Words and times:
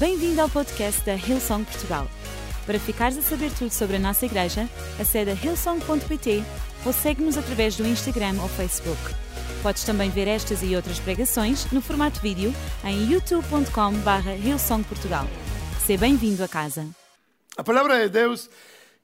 Bem-vindo 0.00 0.40
ao 0.40 0.48
podcast 0.48 1.04
da 1.04 1.12
Hillsong 1.12 1.62
Portugal. 1.62 2.08
Para 2.64 2.80
ficares 2.80 3.18
a 3.18 3.20
saber 3.20 3.52
tudo 3.52 3.70
sobre 3.70 3.96
a 3.96 3.98
nossa 3.98 4.24
igreja, 4.24 4.66
acede 4.98 5.30
a 5.30 5.34
hillsong.pt 5.34 6.42
ou 6.86 6.92
segue-nos 6.94 7.36
através 7.36 7.76
do 7.76 7.86
Instagram 7.86 8.40
ou 8.40 8.48
Facebook. 8.48 8.98
Podes 9.62 9.84
também 9.84 10.08
ver 10.08 10.26
estas 10.26 10.62
e 10.62 10.74
outras 10.74 10.98
pregações 10.98 11.70
no 11.70 11.82
formato 11.82 12.18
vídeo 12.22 12.50
em 12.82 13.12
youtube.com.br 13.12 14.30
hillsongportugal. 14.42 15.26
Seja 15.84 16.00
bem-vindo 16.00 16.42
a 16.42 16.48
casa. 16.48 16.88
A 17.58 17.62
palavra 17.62 17.98
de 17.98 18.08
Deus, 18.08 18.48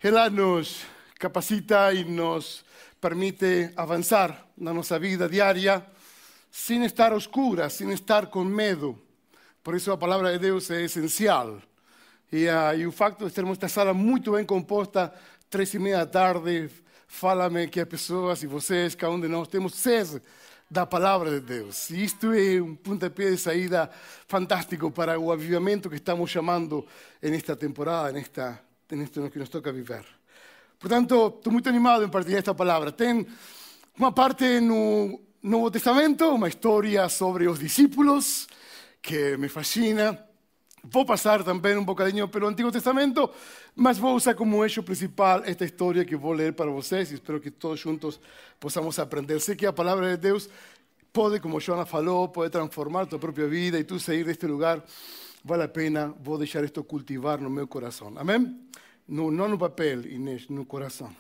ela 0.03 0.31
nos 0.31 0.81
capacita 1.19 1.93
e 1.93 2.07
nos 2.07 2.65
permite 3.03 3.71
avançar 3.77 4.47
na 4.57 4.73
nossa 4.73 4.99
vida 4.99 5.29
diária 5.29 5.87
sem 6.51 6.87
estar 6.87 7.13
oscura, 7.13 7.69
sem 7.69 7.93
estar 7.93 8.29
com 8.29 8.43
medo. 8.45 9.06
Por 9.67 9.75
isso 9.75 9.91
a 9.91 9.97
palavra 9.97 10.31
de 10.31 10.39
Deus 10.39 10.71
é 10.71 10.83
essencial. 10.83 11.61
E, 12.31 12.47
uh, 12.47 12.79
e 12.79 12.87
o 12.87 12.93
facto 12.93 13.27
de 13.27 13.33
termos 13.33 13.55
esta 13.55 13.67
sala 13.67 13.93
muito 13.93 14.31
bem 14.31 14.45
composta, 14.45 15.13
três 15.51 15.75
e 15.75 15.79
meia 15.81 15.99
da 15.99 16.07
tarde, 16.07 16.71
fala-me 17.09 17.67
que 17.67 17.81
as 17.81 17.89
pessoas 17.89 18.45
e 18.45 18.47
vocês, 18.47 18.95
cada 18.95 19.13
um 19.13 19.21
de 19.21 19.27
nós, 19.27 19.49
temos 19.49 19.75
sede 19.75 20.23
da 20.71 20.87
palavra 20.87 21.33
de 21.33 21.41
Deus. 21.41 21.91
E 21.91 22.05
isto 22.05 22.33
é 22.33 22.63
um 22.63 22.77
pontapé 22.77 23.33
de 23.33 23.39
saída 23.39 23.91
fantástico 24.29 24.93
para 24.93 25.19
o 25.19 25.33
avivamento 25.33 25.91
que 25.91 25.97
estamos 25.97 26.31
chamando 26.31 26.87
nesta 27.21 27.57
temporada, 27.57 28.13
nesta, 28.13 28.61
neste 28.93 29.19
que 29.31 29.39
nos 29.41 29.49
toca 29.49 29.73
viver. 29.73 30.05
Portanto, 30.79 31.35
estou 31.39 31.53
muito 31.53 31.69
animado 31.69 32.05
em 32.05 32.09
partilhar 32.09 32.39
esta 32.39 32.55
palavra. 32.55 32.93
Tem 32.93 33.27
uma 33.99 34.13
parte 34.13 34.61
no 34.61 35.21
Novo 35.43 35.73
Testamento, 35.73 36.25
uma 36.29 36.47
história 36.47 37.09
sobre 37.09 37.49
os 37.49 37.59
discípulos, 37.59 38.47
que 39.07 39.37
me 39.37 39.49
fascina. 39.49 40.19
Vou 40.83 41.07
passar 41.07 41.45
também 41.45 41.77
um 41.77 41.85
bocadinho 41.85 42.29
pelo 42.29 42.49
Antigo 42.49 42.73
Testamento, 42.73 43.31
mas 43.75 43.99
vou 43.99 44.17
usar 44.17 44.35
como 44.35 44.65
eixo 44.65 44.83
principal 44.83 45.43
esta 45.45 45.65
história 45.65 46.05
que 46.05 46.17
vou 46.17 46.33
ler 46.33 46.53
para 46.53 46.71
vocês 46.71 47.11
e 47.11 47.15
espero 47.15 47.41
que 47.41 47.51
todos 47.51 47.79
juntos 47.79 48.21
possamos 48.59 48.99
aprender. 48.99 49.41
Sei 49.41 49.55
que 49.55 49.65
a 49.65 49.73
palavra 49.73 50.11
de 50.11 50.17
Deus 50.17 50.49
pode, 51.13 51.39
como 51.39 51.61
Joana 51.61 51.87
falou, 51.87 52.29
pode 52.29 52.51
transformar 52.51 53.07
tua 53.07 53.19
própria 53.19 53.47
vida 53.47 53.79
e 53.79 53.85
tu 53.85 53.99
sair 54.01 54.25
deste 54.25 54.47
lugar. 54.47 54.85
Vale 55.45 55.63
a 55.63 55.69
pena, 55.69 56.13
vou 56.21 56.37
deixar 56.37 56.65
isto 56.65 56.83
cultivar 56.83 57.41
no 57.41 57.49
meu 57.49 57.69
coração. 57.69 58.13
Amém? 58.17 58.59
No, 59.07 59.31
não 59.31 59.49
no 59.49 59.57
papel, 59.57 60.05
Inês, 60.07 60.49
no 60.49 60.65
coração. 60.65 61.15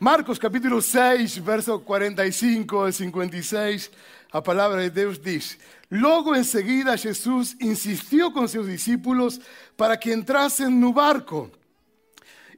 Marcos 0.00 0.38
capítulo 0.38 0.80
6, 0.80 1.38
verso 1.38 1.78
45 1.80 2.88
e 2.88 2.92
56, 2.92 3.90
a 4.32 4.42
palavra 4.42 4.82
de 4.82 4.90
Deus 4.90 5.18
diz: 5.18 5.58
Logo 5.90 6.34
em 6.34 6.42
seguida 6.42 6.96
Jesus 6.96 7.56
insistiu 7.60 8.32
com 8.32 8.46
seus 8.48 8.66
discípulos 8.66 9.40
para 9.76 9.96
que 9.96 10.12
entrassem 10.12 10.68
no 10.68 10.92
barco 10.92 11.50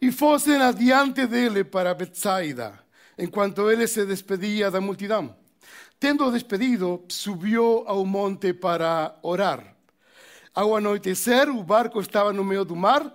e 0.01 0.11
fossem 0.11 0.57
adiante 0.57 1.27
dele 1.27 1.65
para 1.65 1.93
Betsaida, 1.93 2.79
enquanto 3.19 3.71
ele 3.71 3.87
se 3.87 4.07
despedia 4.07 4.71
da 4.71 4.81
multidão. 4.81 5.37
Tendo 6.01 6.31
despedido, 6.31 7.05
subiu 7.09 7.83
ao 7.87 8.07
monte 8.07 8.55
para 8.55 9.17
orar. 9.23 9.75
Ao 10.55 10.77
anoitecer, 10.77 11.51
o 11.51 11.63
barco 11.63 12.01
estava 12.01 12.33
no 12.33 12.45
meio 12.45 12.65
do 12.65 12.77
mar 12.77 13.13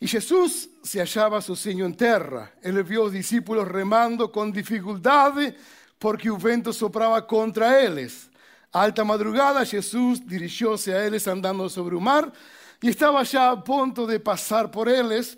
e 0.00 0.06
Jesus 0.06 0.68
se 0.82 1.00
achava 1.00 1.40
sozinho 1.40 1.86
em 1.86 1.92
terra. 1.92 2.50
Ele 2.62 2.82
viu 2.82 3.02
os 3.02 3.12
discípulos 3.12 3.68
remando 3.68 4.28
com 4.28 4.50
dificuldade 4.50 5.54
porque 5.98 6.30
o 6.30 6.38
vento 6.38 6.72
soprava 6.72 7.20
contra 7.20 7.82
eles. 7.82 8.29
Alta 8.72 9.04
madrugada, 9.04 9.64
Jesus 9.64 10.20
dirigiu-se 10.20 10.92
a 10.92 11.04
eles 11.04 11.26
andando 11.26 11.68
sobre 11.68 11.96
o 11.96 12.00
mar 12.00 12.32
e 12.80 12.88
estava 12.88 13.24
já 13.24 13.50
a 13.50 13.56
ponto 13.56 14.06
de 14.06 14.16
passar 14.20 14.68
por 14.68 14.86
eles 14.86 15.36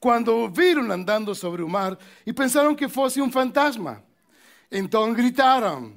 quando 0.00 0.34
o 0.34 0.48
viram 0.48 0.90
andando 0.90 1.36
sobre 1.36 1.62
o 1.62 1.68
mar 1.68 1.96
e 2.26 2.32
pensaram 2.32 2.74
que 2.74 2.88
fosse 2.88 3.22
um 3.22 3.30
fantasma. 3.30 4.02
Então 4.72 5.14
gritaram, 5.14 5.92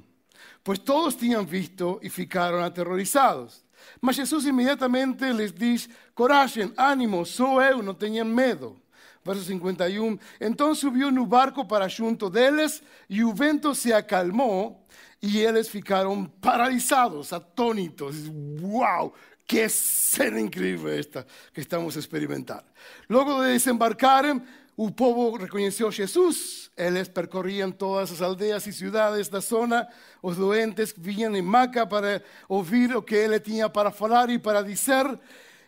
pois 0.62 0.78
todos 0.78 1.16
tinham 1.16 1.44
visto 1.44 1.98
e 2.00 2.08
ficaram 2.08 2.62
aterrorizados. 2.62 3.64
Mas 4.00 4.14
Jesus 4.14 4.46
imediatamente 4.46 5.32
les 5.32 5.52
diz: 5.52 5.88
coragem, 6.14 6.72
ânimo, 6.76 7.26
sou 7.26 7.60
eu, 7.60 7.82
não 7.82 7.92
tenham 7.92 8.24
medo. 8.24 8.80
Verso 9.24 9.42
51. 9.44 10.16
Então 10.40 10.74
subiu 10.76 11.10
no 11.10 11.26
barco 11.26 11.64
para 11.64 11.88
junto 11.88 12.30
deles 12.30 12.82
e 13.08 13.24
o 13.24 13.32
vento 13.32 13.74
se 13.74 13.92
acalmou 13.92 14.84
e 15.22 15.38
eles 15.38 15.68
ficaram 15.68 16.24
paralisados, 16.24 17.32
atônitos. 17.32 18.16
Uau! 18.60 19.14
Que 19.46 19.68
cena 19.68 20.40
incrível 20.40 20.92
esta 20.92 21.26
que 21.52 21.60
estamos 21.60 21.96
a 21.96 22.00
experimentar. 22.00 22.64
Logo 23.08 23.42
de 23.42 23.52
desembarcarem, 23.52 24.42
o 24.76 24.90
povo 24.90 25.36
reconheceu 25.36 25.90
Jesus. 25.92 26.70
Eles 26.76 27.08
percorriam 27.08 27.70
todas 27.70 28.10
as 28.10 28.22
aldeias 28.22 28.66
e 28.66 28.72
cidades 28.72 29.28
da 29.28 29.40
zona. 29.40 29.86
Os 30.22 30.36
doentes 30.36 30.94
vinham 30.96 31.36
em 31.36 31.42
maca 31.42 31.86
para 31.86 32.22
ouvir 32.48 32.96
o 32.96 33.02
que 33.02 33.14
ele 33.14 33.38
tinha 33.38 33.68
para 33.68 33.90
falar 33.90 34.30
e 34.30 34.38
para 34.38 34.62
dizer. 34.62 35.06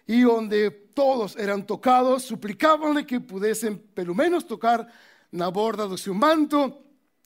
E 0.08 0.24
onde 0.26 0.70
todos 0.94 1.36
eram 1.36 1.60
tocados, 1.60 2.24
suplicavam-lhe 2.24 3.04
que 3.04 3.20
pudessem, 3.20 3.76
pelo 3.76 4.14
menos, 4.14 4.44
tocar 4.44 4.86
na 5.30 5.50
borda 5.50 5.86
do 5.86 5.98
seu 5.98 6.14
manto. 6.14 6.83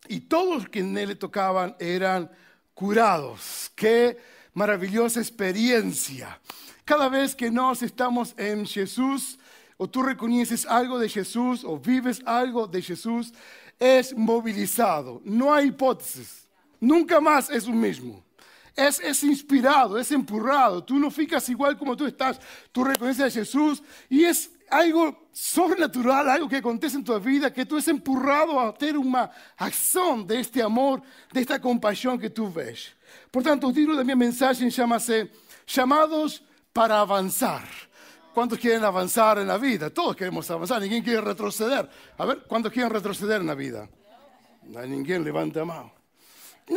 E 0.09 0.21
todos 0.21 0.67
que 0.67 0.83
nele 0.83 1.15
tocavam 1.15 1.75
eram 1.79 2.29
curados. 2.75 3.71
Que 3.77 4.17
maravilhosa 4.55 5.21
experiência. 5.21 6.29
Cada 6.85 7.09
vez 7.09 7.35
que 7.35 7.51
nós 7.51 7.83
estamos 7.83 8.35
em 8.39 8.65
Jesus, 8.65 9.39
o 9.77 9.87
tú 9.87 10.03
reconoces 10.03 10.67
algo 10.67 10.99
de 10.99 11.09
Jesús 11.09 11.63
o 11.63 11.77
vives 11.77 12.21
algo 12.25 12.67
de 12.67 12.81
Jesús, 12.81 13.33
es 13.79 14.15
movilizado. 14.15 15.21
No 15.25 15.53
hay 15.53 15.69
hipótesis. 15.69 16.49
Nunca 16.81 17.21
más 17.21 17.51
es 17.51 17.67
un 17.67 17.79
mismo. 17.79 18.25
Es, 18.75 19.01
es, 19.01 19.23
inspirado, 19.25 19.99
es 19.99 20.11
empurrado. 20.13 20.83
Tú 20.83 20.99
no 20.99 21.11
ficas 21.11 21.49
igual 21.49 21.77
como 21.77 21.97
tú 21.97 22.07
estás. 22.07 22.41
Tú 22.73 22.85
reconoces 22.85 23.25
a 23.25 23.31
Jesús 23.31 23.83
y 24.09 24.25
es 24.25 24.51
algo 24.71 25.29
sobrenatural, 25.33 26.29
algo 26.29 26.49
que 26.49 26.57
acontece 26.57 26.97
en 26.97 27.05
tu 27.05 27.19
vida, 27.21 27.53
que 27.53 27.67
tú 27.67 27.77
es 27.77 27.89
empurrado 27.89 28.59
a 28.59 28.75
tener 28.75 28.99
una 28.99 29.31
acción 29.57 30.27
de 30.27 30.41
este 30.41 30.63
amor, 30.63 31.03
de 31.33 31.41
esta 31.41 31.61
compasión 31.61 32.19
que 32.19 32.31
tú 32.31 32.53
ves. 32.53 32.95
Por 33.31 33.43
tanto, 33.43 33.69
el 33.69 33.75
título 33.75 33.97
de 33.97 34.05
mi 34.05 34.15
mensaje 34.15 34.69
llama-se 34.71 35.31
Llamados 35.67 36.43
para 36.73 37.01
avanzar. 37.01 37.65
¿Cuántos 38.33 38.59
quieren 38.59 38.85
avanzar 38.85 39.39
en 39.39 39.49
la 39.49 39.59
vida? 39.59 39.91
Todos 39.91 40.17
queremos 40.17 40.51
avanzar, 40.51 40.81
ninguém 40.81 41.03
quiere 41.03 41.21
retroceder. 41.21 41.89
A 42.17 42.25
ver, 42.25 42.45
¿cuántos 42.47 42.73
quieren 42.73 42.91
retroceder 42.91 43.41
en 43.41 43.49
la 43.49 43.55
vida? 43.55 43.89
No 44.63 44.87
ninguém 44.87 45.19
levanta 45.19 45.63
a 45.63 45.65
mão. 45.65 45.91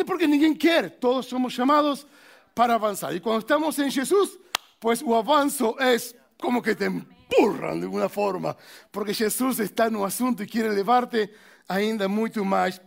Porque 0.05 0.25
ninguém 0.25 0.55
quer, 0.55 0.89
todos 0.89 1.25
somos 1.25 1.55
llamados 1.55 2.07
para 2.55 2.75
avanzar. 2.75 3.13
Y 3.13 3.19
cuando 3.19 3.39
estamos 3.39 3.77
en 3.79 3.91
Jesús, 3.91 4.39
pues 4.79 5.03
o 5.05 5.15
avanzo 5.15 5.77
es 5.79 6.15
como 6.39 6.61
que 6.61 6.73
te 6.73 6.89
empurran 7.31 7.79
de 7.79 7.85
alguna 7.85 8.09
forma, 8.09 8.55
porque 8.91 9.13
Jesús 9.13 9.59
está 9.59 9.89
no 9.89 10.03
asunto 10.03 10.43
y 10.43 10.47
quiere 10.47 10.69
levarte 10.69 11.31
ainda 11.67 12.07
muito 12.07 12.43
mais 12.43 12.81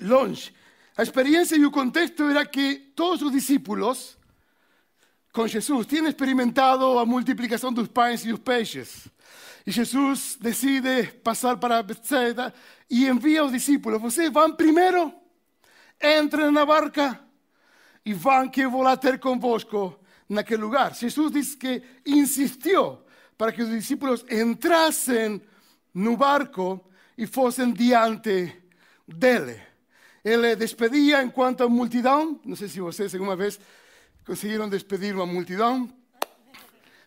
longe. 0.00 0.52
A 0.96 1.02
experiência 1.02 1.56
e 1.56 1.66
o 1.66 1.70
contexto 1.70 2.24
era 2.30 2.46
que 2.46 2.92
todos 2.94 3.20
os 3.22 3.32
discípulos 3.32 4.16
con 5.34 5.48
Jesús, 5.48 5.84
tiene 5.88 6.10
experimentado 6.10 6.96
a 6.96 7.04
multiplicación 7.04 7.74
de 7.74 7.80
los 7.80 7.88
panes 7.88 8.24
y 8.24 8.28
los 8.28 8.38
peces. 8.38 9.10
Y 9.66 9.72
Jesús 9.72 10.36
decide 10.38 11.06
pasar 11.06 11.58
para 11.58 11.82
Bethsaida 11.82 12.54
y 12.88 13.06
envía 13.06 13.40
a 13.40 13.42
los 13.42 13.52
discípulos. 13.52 14.00
Ustedes 14.00 14.32
van 14.32 14.56
primero, 14.56 15.12
entran 15.98 16.50
en 16.50 16.54
la 16.54 16.64
barca 16.64 17.20
y 18.04 18.12
van 18.12 18.48
que 18.48 18.64
voy 18.64 18.86
a 18.86 18.96
ter 18.96 19.18
convosco 19.18 19.98
en 20.28 20.38
aquel 20.38 20.60
lugar. 20.60 20.94
Jesús 20.94 21.32
dice 21.32 21.58
que 21.58 21.82
insistió 22.04 23.03
para 23.36 23.52
que 23.52 23.62
los 23.62 23.70
discípulos 23.70 24.24
entrasen 24.28 25.42
no 25.92 26.16
barco 26.16 26.88
y 27.16 27.26
fuesen 27.26 27.74
diante 27.74 28.68
dele. 29.06 29.62
Él 30.22 30.40
le 30.40 30.56
despedía 30.56 31.20
en 31.20 31.30
cuanto 31.30 31.64
a 31.64 31.68
multitud. 31.68 32.40
No 32.44 32.56
sé 32.56 32.68
si 32.68 32.80
ustedes 32.80 33.14
alguna 33.14 33.34
vez 33.34 33.60
conseguiram 34.24 34.68
despedir 34.68 35.14
uma 35.14 35.26
multidão. 35.26 35.92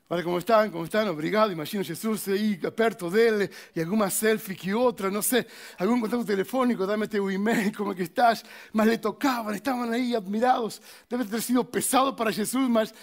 Olha 0.09 0.23
como 0.23 0.37
estão, 0.37 0.69
como 0.69 0.85
estão, 0.85 1.05
obrigado. 1.09 1.51
Imagino 1.51 1.83
Jesus 1.83 2.29
aí 2.29 2.55
perto 2.71 3.09
dele 3.09 3.49
e 3.75 3.81
alguma 3.81 4.09
selfie 4.09 4.55
que 4.55 4.73
outra, 4.73 5.11
não 5.11 5.21
sei, 5.21 5.45
algum 5.77 5.99
contato 5.99 6.23
telefônico, 6.23 6.87
dá-me 6.87 7.09
teu 7.09 7.29
e-mail, 7.29 7.73
que 7.93 8.03
estás? 8.03 8.41
Mas 8.71 8.87
lhe 8.87 8.97
tocavam, 8.97 9.53
estavam 9.53 9.91
aí 9.91 10.15
admirados. 10.15 10.81
Deve 11.09 11.25
ter 11.25 11.41
sido 11.41 11.65
pesado 11.65 12.13
para 12.13 12.31
Jesus, 12.31 12.69
mas 12.69 12.93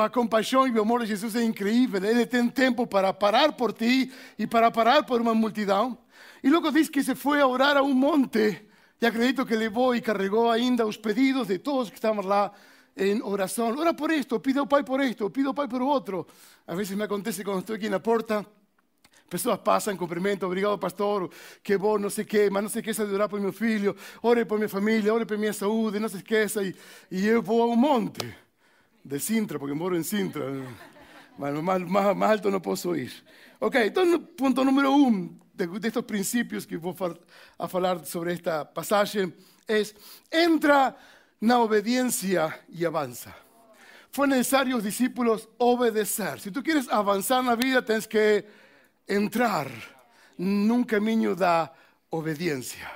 a 0.00 0.08
compaixão 0.08 0.66
e 0.66 0.70
o 0.70 0.80
amor 0.80 1.00
de 1.00 1.06
Jesus 1.06 1.34
é 1.36 1.42
incrível. 1.42 2.02
Ele 2.02 2.26
tem 2.26 2.48
tempo 2.48 2.86
para 2.86 3.12
parar 3.12 3.52
por 3.52 3.72
ti 3.72 4.12
e 4.38 4.46
para 4.46 4.70
parar 4.70 5.04
por 5.04 5.20
uma 5.20 5.34
multidão. 5.34 5.98
E 6.42 6.48
logo 6.48 6.70
diz 6.70 6.88
que 6.88 7.02
se 7.02 7.14
foi 7.14 7.40
a 7.40 7.46
orar 7.46 7.76
a 7.76 7.82
um 7.82 7.94
monte. 7.94 8.66
E 9.00 9.06
acredito 9.06 9.44
que 9.44 9.56
levou 9.56 9.94
e 9.94 10.00
carregou 10.00 10.50
ainda 10.50 10.86
os 10.86 10.96
pedidos 10.96 11.48
de 11.48 11.58
todos 11.58 11.90
que 11.90 11.96
estavam 11.96 12.24
lá 12.24 12.52
en 12.96 13.22
oración. 13.22 13.76
Ora 13.78 13.94
por 13.94 14.10
esto, 14.10 14.40
pido 14.40 14.60
ao 14.60 14.66
Pai 14.66 14.84
por 14.84 15.00
esto, 15.00 15.30
pido 15.30 15.48
ao 15.48 15.54
Pai 15.54 15.68
por 15.68 15.82
otro. 15.82 16.26
A 16.66 16.74
veces 16.74 16.96
me 16.96 17.04
acontece 17.04 17.42
cuando 17.44 17.60
estoy 17.60 17.76
aquí 17.76 17.86
en 17.86 17.92
la 17.92 18.02
puerta, 18.02 18.44
Pessoas 19.28 19.60
passam, 19.60 19.96
cumprimentam, 19.96 20.46
obrigado 20.46 20.78
pastor, 20.78 21.30
que 21.62 21.78
bom, 21.78 21.98
não 21.98 22.10
sei 22.10 22.22
o 22.22 22.26
quê, 22.26 22.50
mas 22.50 22.62
não 22.62 22.68
se 22.68 22.80
esqueça 22.80 23.06
de 23.06 23.14
orar 23.14 23.30
por 23.30 23.40
meu 23.40 23.50
filho, 23.50 23.96
ore 24.22 24.44
por 24.44 24.58
minha 24.58 24.68
família, 24.68 25.12
ore 25.12 25.24
por 25.24 25.38
minha 25.38 25.54
saúde, 25.54 25.98
não 25.98 26.06
se 26.06 26.18
esqueça. 26.18 26.62
E, 26.62 26.76
e 27.10 27.26
eu 27.26 27.40
vou 27.42 27.62
ao 27.62 27.74
monte 27.74 28.20
de 29.04 29.18
Sintra, 29.18 29.58
porque 29.58 29.74
moro 29.74 29.96
em 29.96 30.02
Sintra, 30.02 30.44
mas 31.38 31.54
mais, 31.62 31.82
mais, 31.82 32.16
mais 32.16 32.32
alto 32.32 32.50
não 32.50 32.60
posso 32.60 32.94
ir. 32.94 33.12
Ok, 33.60 33.86
então 33.86 34.20
ponto 34.20 34.64
número 34.64 34.92
um 34.92 35.36
de, 35.54 35.66
destes 35.78 36.02
princípios 36.02 36.66
que 36.66 36.76
vou 36.76 36.94
a 37.58 37.68
falar 37.68 38.04
sobre 38.04 38.32
esta 38.32 38.64
passagem 38.64 39.32
é 39.68 39.82
entra 40.44 40.94
na 41.40 41.60
obediência 41.60 42.54
e 42.68 42.84
avança. 42.86 43.34
Foi 44.10 44.26
necessário 44.26 44.76
os 44.76 44.82
discípulos 44.82 45.48
obedecer. 45.58 46.38
Se 46.38 46.50
tu 46.50 46.62
queres 46.62 46.88
avançar 46.88 47.42
na 47.42 47.54
vida, 47.54 47.80
tens 47.80 48.06
que 48.06 48.44
entrar 49.08 49.68
num 50.36 50.84
caminho 50.84 51.34
da 51.34 51.72
obediência. 52.10 52.86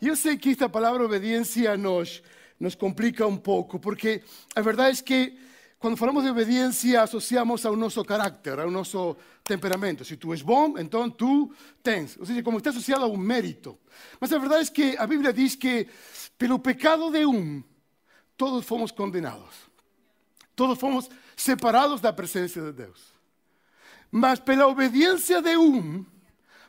E 0.00 0.08
eu 0.08 0.16
sei 0.16 0.36
que 0.36 0.50
esta 0.50 0.68
palavra 0.68 1.04
obediência 1.04 1.76
nos, 1.76 2.22
nos 2.58 2.74
complica 2.74 3.26
um 3.26 3.36
pouco, 3.36 3.78
porque 3.78 4.22
a 4.54 4.60
verdade 4.60 5.00
é 5.00 5.02
que 5.02 5.38
quando 5.84 5.98
falamos 5.98 6.24
de 6.24 6.30
obediência 6.30 7.02
associamos 7.02 7.66
ao 7.66 7.76
nosso 7.76 8.02
caráter, 8.06 8.58
ao 8.58 8.70
nosso 8.70 9.14
temperamento. 9.44 10.02
Se 10.02 10.16
tu 10.16 10.32
és 10.32 10.40
bom, 10.40 10.78
então 10.78 11.10
tu 11.10 11.52
tens. 11.82 12.16
Ou 12.18 12.24
seja, 12.24 12.42
como 12.42 12.56
está 12.56 12.70
associado 12.70 13.04
a 13.04 13.06
um 13.06 13.18
mérito. 13.18 13.78
Mas 14.18 14.32
a 14.32 14.38
verdade 14.38 14.66
é 14.66 14.72
que 14.72 14.96
a 14.96 15.06
Bíblia 15.06 15.30
diz 15.30 15.54
que 15.54 15.86
pelo 16.38 16.58
pecado 16.58 17.10
de 17.10 17.26
um, 17.26 17.62
todos 18.34 18.64
fomos 18.64 18.92
condenados. 18.92 19.54
Todos 20.56 20.78
fomos 20.78 21.10
separados 21.36 22.00
da 22.00 22.14
presença 22.14 22.62
de 22.62 22.72
Deus. 22.72 23.12
Mas 24.10 24.40
pela 24.40 24.66
obediência 24.66 25.42
de 25.42 25.54
um, 25.58 26.02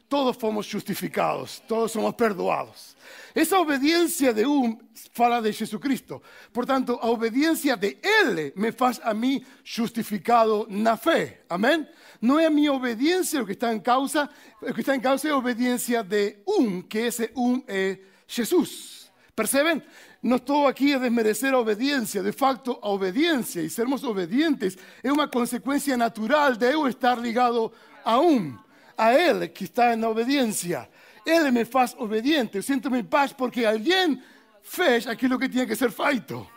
todos 0.07 0.37
fomos 0.37 0.65
justificados, 0.65 1.61
todos 1.67 1.91
somos 1.91 2.13
perdoados. 2.15 2.95
Essa 3.33 3.59
obediência 3.59 4.33
de 4.33 4.45
um 4.45 4.77
fala 5.11 5.41
de 5.41 5.51
Jesucristo. 5.51 6.21
Portanto, 6.53 6.97
a 7.01 7.09
obediência 7.09 7.75
de 7.75 7.97
Ele 8.03 8.53
me 8.55 8.71
faz 8.71 8.99
a 9.03 9.13
mim 9.13 9.43
justificado 9.63 10.67
na 10.69 10.97
fé. 10.97 11.41
Amém? 11.49 11.87
Não 12.21 12.39
é 12.39 12.45
a 12.45 12.49
minha 12.49 12.73
obediência 12.73 13.41
o 13.41 13.45
que 13.45 13.53
está 13.53 13.73
em 13.73 13.79
causa, 13.79 14.29
o 14.61 14.73
que 14.73 14.81
está 14.81 14.95
em 14.95 14.99
causa 14.99 15.27
é 15.27 15.31
a 15.31 15.37
obediência 15.37 16.03
de 16.03 16.37
um, 16.47 16.81
que 16.81 16.99
esse 16.99 17.31
um 17.35 17.63
é 17.67 17.99
Jesus. 18.27 19.11
Percebem? 19.35 19.81
No 20.21 20.37
estou 20.37 20.65
aquí 20.65 20.93
a 20.93 20.97
desmerecer 20.97 21.53
a 21.53 21.59
obediencia. 21.59 22.23
De 22.23 22.31
facto, 22.31 22.79
a 22.81 22.89
obediencia 22.89 23.61
y 23.61 23.69
sermos 23.69 24.03
obedientes 24.03 24.77
es 25.03 25.11
una 25.11 25.29
consecuencia 25.29 25.95
natural 25.95 26.57
de 26.57 26.73
estar 26.89 27.19
ligado 27.19 27.71
a 28.03 28.17
un, 28.17 28.59
a 28.97 29.13
Él 29.13 29.51
que 29.51 29.65
está 29.65 29.94
en 29.94 30.03
obediencia. 30.03 30.89
Él 31.25 31.51
me 31.51 31.65
faz 31.65 31.95
obediente. 31.97 32.62
siento 32.62 32.89
mi 32.89 33.03
paz 33.03 33.33
porque 33.33 33.65
alguien 33.65 34.24
fez 34.62 35.07
aquilo 35.07 35.39
que 35.39 35.50
tiene 35.50 35.68
que 35.68 35.75
ser 35.75 35.92
feito. 35.92 36.50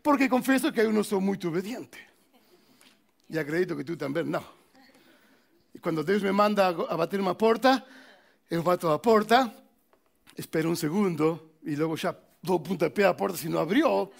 Porque 0.00 0.28
confieso 0.28 0.72
que 0.72 0.82
yo 0.82 0.92
no 0.92 1.04
soy 1.04 1.20
muy 1.20 1.38
obediente. 1.44 1.98
Y 3.28 3.38
acredito 3.38 3.76
que 3.76 3.84
tú 3.84 3.96
también 3.96 4.30
no. 4.30 4.44
Y 5.74 5.78
cuando 5.78 6.02
Dios 6.02 6.22
me 6.22 6.32
manda 6.32 6.68
a 6.68 6.96
bater 6.96 7.20
una 7.20 7.36
puerta, 7.36 7.84
yo 8.50 8.62
bato 8.62 8.92
a 8.92 9.00
puerta, 9.00 9.54
espero 10.36 10.68
un 10.68 10.76
segundo 10.76 11.52
y 11.62 11.74
luego 11.74 11.96
ya 11.96 12.14
dou 12.42 12.58
pontapé 12.58 13.04
à 13.04 13.14
porta 13.14 13.38
se 13.38 13.48
não 13.48 13.60
abriu. 13.60 14.10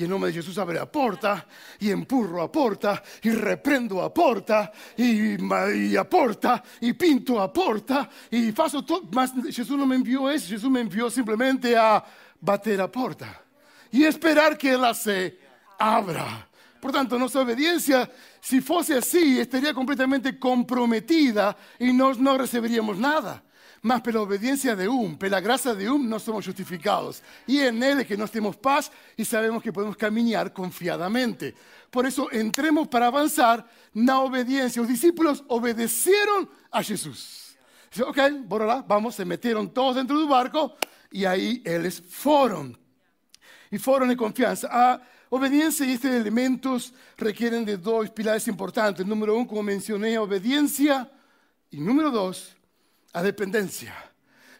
E 0.00 0.04
em 0.04 0.08
nome 0.08 0.28
de 0.28 0.36
Jesus 0.36 0.58
abre 0.58 0.78
a 0.78 0.86
porta, 0.86 1.44
e 1.78 1.90
empurro 1.90 2.40
a 2.40 2.48
porta, 2.48 3.02
e 3.22 3.28
reprendo 3.28 4.00
a 4.00 4.08
porta, 4.08 4.72
e, 4.96 5.36
e 5.90 5.98
a 5.98 6.06
porta, 6.06 6.62
e 6.80 6.94
pinto 6.94 7.38
a 7.38 7.50
porta, 7.50 8.08
e 8.32 8.50
faço 8.50 8.82
tudo. 8.82 9.10
Mas 9.14 9.30
Jesus 9.50 9.78
não 9.78 9.86
me 9.86 9.98
enviou 9.98 10.32
isso, 10.32 10.46
Jesus 10.46 10.72
me 10.72 10.80
enviou 10.80 11.10
simplesmente 11.10 11.74
a 11.74 12.02
bater 12.40 12.80
a 12.80 12.88
porta 12.88 13.28
e 13.92 14.04
esperar 14.04 14.56
que 14.56 14.68
ela 14.68 14.94
se 14.94 15.34
abra. 15.78 16.48
Portanto, 16.80 17.18
nossa 17.18 17.38
obediência, 17.38 18.10
se 18.40 18.62
fosse 18.62 18.94
assim, 18.94 19.38
estaria 19.38 19.74
completamente 19.74 20.32
comprometida 20.32 21.54
e 21.78 21.92
nós 21.92 22.16
não 22.16 22.38
receberíamos 22.38 22.98
nada. 22.98 23.42
Mas 23.82 24.02
pela 24.02 24.20
obediencia 24.20 24.76
de 24.76 24.86
un, 24.86 25.16
pela 25.16 25.40
gracia 25.40 25.74
de 25.74 25.88
un, 25.88 26.08
no 26.08 26.18
somos 26.18 26.44
justificados. 26.44 27.22
Y 27.46 27.60
en 27.60 27.82
Él 27.82 28.00
es 28.00 28.06
que 28.06 28.16
nos 28.16 28.30
tenemos 28.30 28.56
paz 28.56 28.92
y 29.16 29.24
sabemos 29.24 29.62
que 29.62 29.72
podemos 29.72 29.96
caminar 29.96 30.52
confiadamente. 30.52 31.54
Por 31.90 32.04
eso 32.04 32.30
entremos 32.30 32.88
para 32.88 33.06
avanzar 33.06 33.66
na 33.94 34.20
obediencia. 34.20 34.82
Los 34.82 34.90
discípulos 34.90 35.42
obedecieron 35.48 36.48
a 36.70 36.82
Jesús. 36.82 37.56
Ok, 38.06 38.18
bora 38.44 38.84
vamos, 38.86 39.14
se 39.16 39.24
metieron 39.24 39.72
todos 39.72 39.96
dentro 39.96 40.18
del 40.18 40.28
barco 40.28 40.76
y 41.10 41.24
ahí 41.24 41.62
ellos 41.64 42.02
fueron. 42.08 42.78
Y 43.70 43.78
fueron 43.78 44.10
en 44.10 44.16
confianza. 44.16 44.68
A 44.70 45.00
obediencia 45.30 45.86
y 45.86 45.92
estos 45.92 46.10
elementos 46.10 46.92
requieren 47.16 47.64
de 47.64 47.78
dos 47.78 48.10
pilares 48.10 48.46
importantes. 48.46 49.06
Número 49.06 49.36
uno, 49.36 49.46
como 49.46 49.62
mencioné, 49.62 50.18
obediencia. 50.18 51.10
Y 51.70 51.80
número 51.80 52.10
dos, 52.10 52.56
a 53.12 53.22
dependencia. 53.22 53.94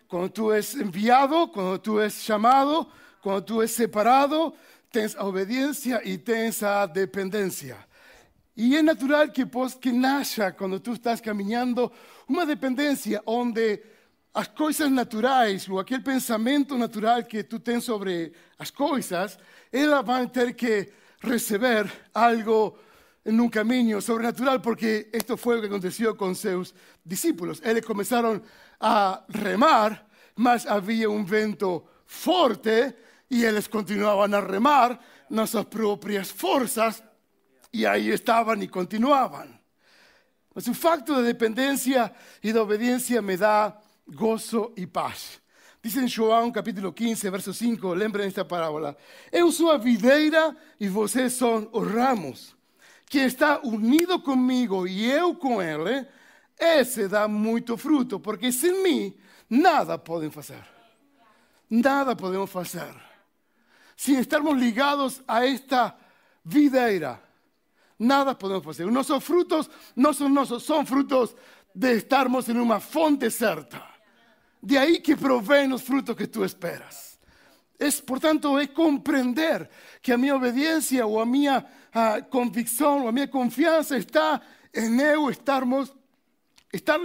Cuando 0.07 0.31
tú 0.31 0.53
es 0.53 0.75
enviado, 0.75 1.51
cuando 1.53 1.81
tú 1.81 2.01
es 2.01 2.27
llamado, 2.27 2.91
cuando 3.23 3.45
tú 3.45 3.63
es 3.63 3.73
separado, 3.73 4.55
tienes 4.91 5.15
obediencia 5.17 6.01
y 6.05 6.19
tienes 6.19 6.63
a 6.63 6.87
dependencia. 6.87 7.87
Y 8.55 8.75
es 8.75 8.83
natural 8.83 9.33
que, 9.33 9.47
pues, 9.47 9.77
que 9.77 9.93
nasha 9.93 10.57
cuando 10.57 10.83
tú 10.83 10.95
estás 10.95 11.23
caminando 11.23 11.93
una 12.27 12.45
dependencia 12.45 13.23
donde 13.25 13.83
las 14.35 14.49
cosas 14.49 14.91
naturales 14.91 15.69
o 15.69 15.81
aquel 15.81 16.03
pensamiento 16.03 16.77
natural 16.77 17.27
que 17.27 17.45
tú 17.45 17.61
tienes 17.61 17.85
sobre 17.85 18.33
las 18.59 18.71
cosas, 18.71 19.39
ella 19.71 20.03
va 20.03 20.19
a 20.19 20.31
tener 20.31 20.55
que 20.55 20.93
recibir 21.21 21.91
algo 22.13 22.79
en 23.31 23.41
un 23.41 23.49
camino 23.49 24.01
sobrenatural, 24.01 24.61
porque 24.61 25.09
esto 25.13 25.37
fue 25.37 25.55
lo 25.55 25.61
que 25.61 25.69
aconteció 25.69 26.17
con 26.17 26.35
sus 26.35 26.75
discípulos. 27.05 27.63
Ellos 27.65 27.87
comenzaron 27.87 28.43
a 28.81 29.25
remar, 29.29 30.09
mas 30.35 30.67
había 30.67 31.09
un 31.09 31.25
viento 31.25 31.85
fuerte 32.07 32.97
y 33.29 33.47
ellos 33.47 33.69
continuaban 33.69 34.35
a 34.35 34.41
remar 34.41 35.01
nuestras 35.29 35.67
propias 35.67 36.33
fuerzas 36.33 37.05
y 37.71 37.85
ahí 37.85 38.11
estaban 38.11 38.63
y 38.63 38.69
continuaban. 38.69 39.61
El 40.55 40.75
facto 40.75 41.23
de 41.23 41.23
dependencia 41.23 42.13
y 42.43 42.51
de 42.51 42.59
obediencia 42.59 43.23
me 43.23 43.37
da 43.37 43.81
gozo 44.07 44.73
y 44.77 44.87
paz. 44.87 45.41
Dice 45.81 46.01
en 46.01 46.09
João 46.09 46.53
capítulo 46.53 46.93
15, 46.93 47.31
verso 47.31 47.55
5, 47.55 47.95
lembren 47.95 48.27
esta 48.27 48.45
parábola. 48.45 48.97
Eu 49.33 49.51
sou 49.51 49.71
a 49.71 49.79
videira 49.79 50.55
e 50.79 50.89
vocês 50.89 51.33
são 51.35 51.71
os 51.73 51.91
ramos. 51.91 52.60
Quem 53.11 53.25
está 53.25 53.59
unido 53.65 54.21
comigo 54.21 54.87
e 54.87 55.11
eu 55.11 55.35
com 55.35 55.61
ele, 55.61 56.07
esse 56.57 57.09
dá 57.09 57.27
muito 57.27 57.77
fruto, 57.77 58.21
porque 58.21 58.53
sem 58.53 58.85
mim 58.85 59.13
nada 59.51 59.99
podem 59.99 60.31
fazer. 60.31 60.65
Nada 61.69 62.15
podemos 62.15 62.49
fazer. 62.49 62.95
Sem 63.97 64.21
estarmos 64.21 64.57
ligados 64.57 65.21
a 65.27 65.45
esta 65.45 65.93
videira, 66.45 67.21
nada 67.99 68.33
podemos 68.33 68.65
fazer. 68.65 68.85
Os 68.85 68.93
nossos 68.93 69.25
frutos 69.25 69.69
não 69.97 70.13
são 70.13 70.29
nossos, 70.29 70.63
são 70.63 70.87
frutos 70.87 71.35
de 71.75 71.97
estarmos 71.97 72.49
em 72.49 72.59
uma 72.59 72.79
fonte 72.79 73.29
certa. 73.29 73.83
De 74.63 74.79
aí 74.79 75.01
que 75.01 75.17
provém 75.17 75.73
os 75.73 75.83
frutos 75.83 76.15
que 76.15 76.29
tu 76.29 76.45
esperas. 76.45 77.10
Es, 77.81 78.03
por 78.03 78.21
tanto, 78.21 78.61
es 78.61 78.69
comprender 78.69 79.71
que 80.03 80.13
a 80.13 80.19
mi 80.19 80.31
obediencia 80.31 81.07
o 81.07 81.19
a 81.19 81.25
mi 81.25 81.47
convicción 82.29 83.01
o 83.01 83.09
a 83.09 83.13
mi 83.13 83.27
confianza 83.27 83.97
está 83.97 84.43
en 84.71 85.01
eu 85.01 85.31
estar 85.31 85.65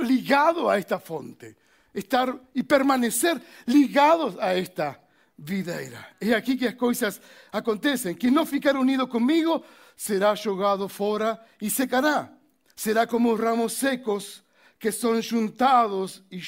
ligado 0.04 0.70
a 0.70 0.78
esta 0.78 1.00
fonte, 1.00 1.56
estar 1.94 2.38
y 2.54 2.62
permanecer 2.64 3.42
ligados 3.68 4.36
a 4.38 4.54
esta 4.54 5.00
videira. 5.38 6.14
Es 6.20 6.34
aquí 6.34 6.58
que 6.58 6.66
las 6.66 6.76
cosas 6.76 7.22
acontecen. 7.54 8.16
Quien 8.16 8.34
no 8.34 8.46
ficar 8.46 8.76
unido 8.76 9.08
conmigo 9.08 9.64
será 9.96 10.36
jogado 10.36 10.90
fuera 10.90 11.42
y 11.58 11.70
secará. 11.70 12.38
Será 12.76 13.08
como 13.08 13.38
ramos 13.38 13.72
secos 13.72 14.44
que 14.78 14.92
son 14.92 15.24
juntados 15.24 16.22
y 16.30 16.42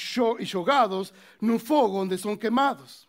jogados 0.46 1.14
un 1.40 1.58
fuego 1.58 2.00
donde 2.00 2.18
son 2.18 2.36
quemados. 2.36 3.07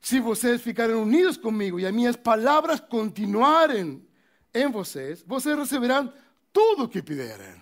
Se 0.00 0.20
vocês 0.20 0.62
ficarem 0.62 0.96
unidos 0.96 1.36
comigo 1.36 1.78
e 1.78 1.86
as 1.86 1.92
minhas 1.92 2.16
palavras 2.16 2.80
continuarem 2.80 4.06
em 4.54 4.70
vocês, 4.70 5.22
vocês 5.26 5.56
receberão 5.58 6.12
tudo 6.52 6.84
o 6.84 6.88
que 6.88 7.02
pedirem. 7.02 7.60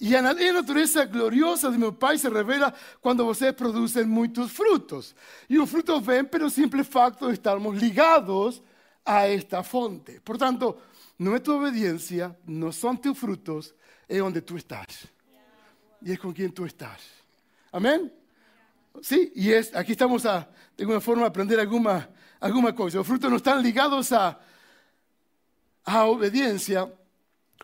E 0.00 0.16
a 0.16 0.22
natureza 0.22 1.04
gloriosa 1.04 1.70
de 1.70 1.78
meu 1.78 1.92
Pai 1.92 2.18
se 2.18 2.28
revela 2.28 2.74
quando 3.00 3.24
vocês 3.24 3.52
produzem 3.52 4.04
muitos 4.04 4.50
frutos. 4.50 5.14
E 5.48 5.60
os 5.60 5.70
frutos 5.70 6.04
vêm 6.04 6.24
pelo 6.24 6.50
simples 6.50 6.88
facto 6.88 7.28
de 7.28 7.34
estarmos 7.34 7.78
ligados 7.78 8.60
a 9.04 9.28
esta 9.28 9.62
fonte. 9.62 10.18
Por 10.18 10.36
tanto, 10.36 10.76
no 11.18 11.36
es 11.36 11.42
tu 11.42 11.52
obediencia, 11.52 12.36
no 12.46 12.72
son 12.72 13.00
tus 13.00 13.16
frutos, 13.16 13.76
es 14.08 14.18
donde 14.18 14.42
tú 14.42 14.56
estás. 14.56 15.06
Y 16.00 16.10
es 16.10 16.18
con 16.18 16.32
quien 16.32 16.52
tú 16.52 16.64
estás. 16.64 17.00
Amén. 17.70 18.21
Sí, 19.00 19.32
y 19.34 19.52
es, 19.52 19.74
aquí 19.74 19.92
estamos 19.92 20.26
a, 20.26 20.48
de 20.76 20.84
alguna 20.84 21.00
forma, 21.00 21.26
aprender 21.26 21.58
alguna, 21.58 22.08
alguna 22.40 22.74
cosa. 22.74 22.98
Los 22.98 23.06
frutos 23.06 23.30
no 23.30 23.36
están 23.36 23.62
ligados 23.62 24.12
a, 24.12 24.38
a 25.84 26.04
obediencia, 26.04 26.92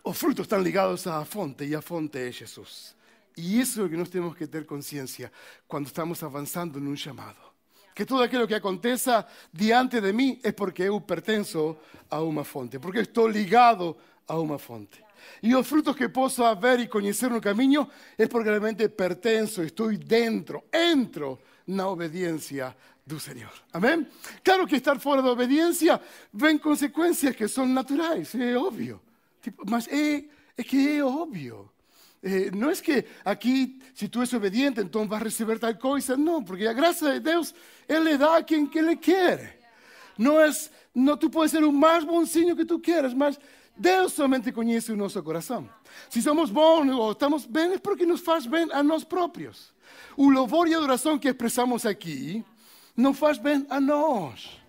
los 0.03 0.17
frutos 0.17 0.43
están 0.43 0.63
ligados 0.63 1.07
a 1.07 1.23
fonte, 1.25 1.65
y 1.65 1.73
a 1.73 1.81
fonte 1.81 2.27
es 2.27 2.37
Jesús. 2.37 2.95
Y 3.35 3.59
eso 3.61 3.71
es 3.71 3.77
lo 3.77 3.89
que 3.89 3.97
nos 3.97 4.09
tenemos 4.09 4.35
que 4.35 4.47
tener 4.47 4.65
conciencia 4.65 5.31
cuando 5.67 5.87
estamos 5.87 6.21
avanzando 6.23 6.77
en 6.79 6.87
un 6.87 6.95
llamado 6.95 7.49
que 7.99 8.05
todo 8.05 8.23
aquello 8.23 8.47
que 8.47 8.55
acontece 8.55 9.11
diante 9.51 9.99
de 9.99 10.13
mí 10.13 10.39
es 10.41 10.53
porque 10.53 10.85
yo 10.85 11.01
pertenzo 11.01 11.81
a 12.09 12.21
una 12.21 12.45
fuente, 12.45 12.79
porque 12.79 13.01
estoy 13.01 13.33
ligado 13.33 13.97
a 14.25 14.39
una 14.39 14.57
fuente. 14.57 15.03
Y 15.41 15.49
los 15.49 15.67
frutos 15.67 15.95
que 15.95 16.09
puedo 16.09 16.55
ver 16.57 16.79
y 16.81 16.87
conocer 16.87 17.29
en 17.29 17.35
el 17.35 17.41
camino 17.41 17.89
es 18.17 18.27
porque 18.27 18.49
realmente 18.49 18.89
pertenzo, 18.89 19.61
estoy 19.61 19.97
dentro, 19.97 20.65
entro 20.71 21.39
en 21.67 21.77
la 21.77 21.87
obediencia 21.87 22.75
del 23.05 23.19
Señor. 23.19 23.51
Amén. 23.71 24.07
Claro 24.43 24.65
que 24.65 24.75
estar 24.75 24.99
fuera 24.99 25.21
de 25.21 25.29
obediencia 25.29 25.99
ven 26.31 26.59
consecuencias 26.59 27.35
que 27.35 27.47
son 27.47 27.73
naturales, 27.73 28.33
es 28.35 28.55
obvio. 28.55 29.01
Mas 29.65 29.87
es, 29.87 30.25
es 30.55 30.65
que 30.65 30.97
es 30.97 31.03
obvio. 31.03 31.71
Eh, 32.21 32.51
no 32.53 32.69
es 32.69 32.81
que 32.81 33.07
aquí, 33.23 33.79
si 33.93 34.09
tú 34.09 34.19
eres 34.19 34.33
obediente, 34.33 34.81
entonces 34.81 35.09
vas 35.09 35.21
a 35.21 35.23
recibir 35.23 35.59
tal 35.59 35.77
cosa. 35.79 36.17
No, 36.17 36.43
porque 36.43 36.65
la 36.65 36.73
gracia 36.73 37.09
de 37.09 37.19
Dios, 37.21 37.55
Él 37.87 38.03
le 38.03 38.17
da 38.17 38.37
a 38.37 38.43
quien 38.43 38.69
que 38.69 38.81
le 38.81 38.99
quiere. 38.99 39.59
No 40.17 40.43
es, 40.43 40.69
no 40.93 41.17
tú 41.17 41.31
puedes 41.31 41.51
ser 41.51 41.63
un 41.63 41.79
más 41.79 42.05
bonzinho 42.05 42.55
que 42.55 42.65
tú 42.65 42.81
quieras, 42.81 43.15
mas 43.15 43.39
Deus 43.79 44.11
somente 44.11 44.51
conhece 44.51 44.91
o 44.91 44.97
nosso 44.97 45.23
coração. 45.23 45.69
Se 46.09 46.21
somos 46.21 46.51
bons 46.51 46.91
ou 46.91 47.13
estamos 47.13 47.45
bem, 47.45 47.73
é 47.73 47.77
porque 47.77 48.05
nos 48.05 48.19
faz 48.19 48.45
bem 48.45 48.67
a 48.73 48.83
nós 48.83 49.05
próprios. 49.05 49.73
O 50.17 50.29
louvor 50.29 50.67
e 50.67 50.75
a 50.75 50.77
adoração 50.77 51.17
que 51.17 51.29
expressamos 51.29 51.85
aqui 51.85 52.43
não 52.95 53.13
faz 53.13 53.37
bem 53.37 53.65
a 53.69 53.79
nós, 53.79 54.61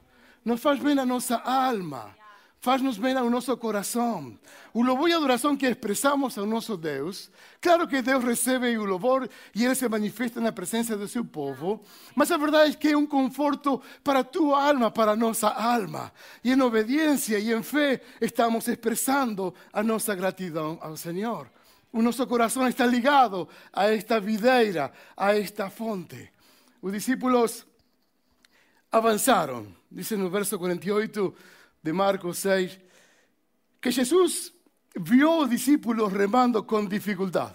não 0.44 0.56
faz 0.56 0.78
bem 0.78 0.96
a 0.96 1.04
nossa 1.04 1.36
alma 1.38 2.19
faz-nos 2.60 2.98
bem 2.98 3.16
ao 3.16 3.30
nosso 3.30 3.56
coração. 3.56 4.38
O 4.74 4.82
louvor 4.82 5.08
e 5.08 5.14
adoração 5.14 5.56
que 5.56 5.66
expressamos 5.66 6.36
ao 6.36 6.44
nosso 6.44 6.76
Deus, 6.76 7.30
claro 7.60 7.88
que 7.88 8.02
Deus 8.02 8.22
recebe 8.22 8.76
o 8.76 8.84
louvor 8.84 9.28
e 9.54 9.64
Ele 9.64 9.74
se 9.74 9.88
manifesta 9.88 10.40
na 10.40 10.52
presença 10.52 10.96
do 10.96 11.08
seu 11.08 11.24
povo, 11.24 11.82
mas 12.14 12.30
a 12.30 12.36
verdade 12.36 12.72
é 12.72 12.76
que 12.76 12.88
é 12.88 12.96
um 12.96 13.06
conforto 13.06 13.80
para 14.04 14.20
a 14.20 14.24
tua 14.24 14.68
alma, 14.68 14.90
para 14.90 15.12
a 15.12 15.16
nossa 15.16 15.48
alma. 15.48 16.12
E 16.44 16.52
em 16.52 16.60
obediência 16.60 17.38
e 17.38 17.50
em 17.50 17.62
fé 17.62 18.02
estamos 18.20 18.68
expressando 18.68 19.54
a 19.72 19.82
nossa 19.82 20.14
gratidão 20.14 20.78
ao 20.82 20.96
Senhor. 20.96 21.50
O 21.92 22.02
nosso 22.02 22.24
coração 22.26 22.68
está 22.68 22.86
ligado 22.86 23.48
a 23.72 23.86
esta 23.86 24.20
videira, 24.20 24.92
a 25.16 25.34
esta 25.34 25.70
fonte. 25.70 26.30
Os 26.80 26.92
discípulos 26.92 27.66
avançaram, 28.92 29.66
diz 29.90 30.10
no 30.12 30.30
verso 30.30 30.58
48 30.58 31.34
de 31.82 31.92
Marcos 31.92 32.38
6, 32.38 32.78
que 33.80 33.92
Jesús 33.92 34.52
vio 34.94 35.32
a 35.32 35.40
los 35.40 35.50
discípulos 35.50 36.12
remando 36.12 36.66
con 36.66 36.88
dificultad, 36.88 37.54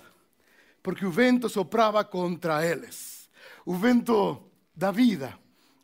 porque 0.81 1.05
el 1.05 1.11
vento 1.11 1.49
sopraba 1.49 2.09
contra 2.09 2.65
ellos. 2.65 3.29
El 3.65 3.77
vento 3.77 4.51
da 4.73 4.91
vida, 4.91 5.37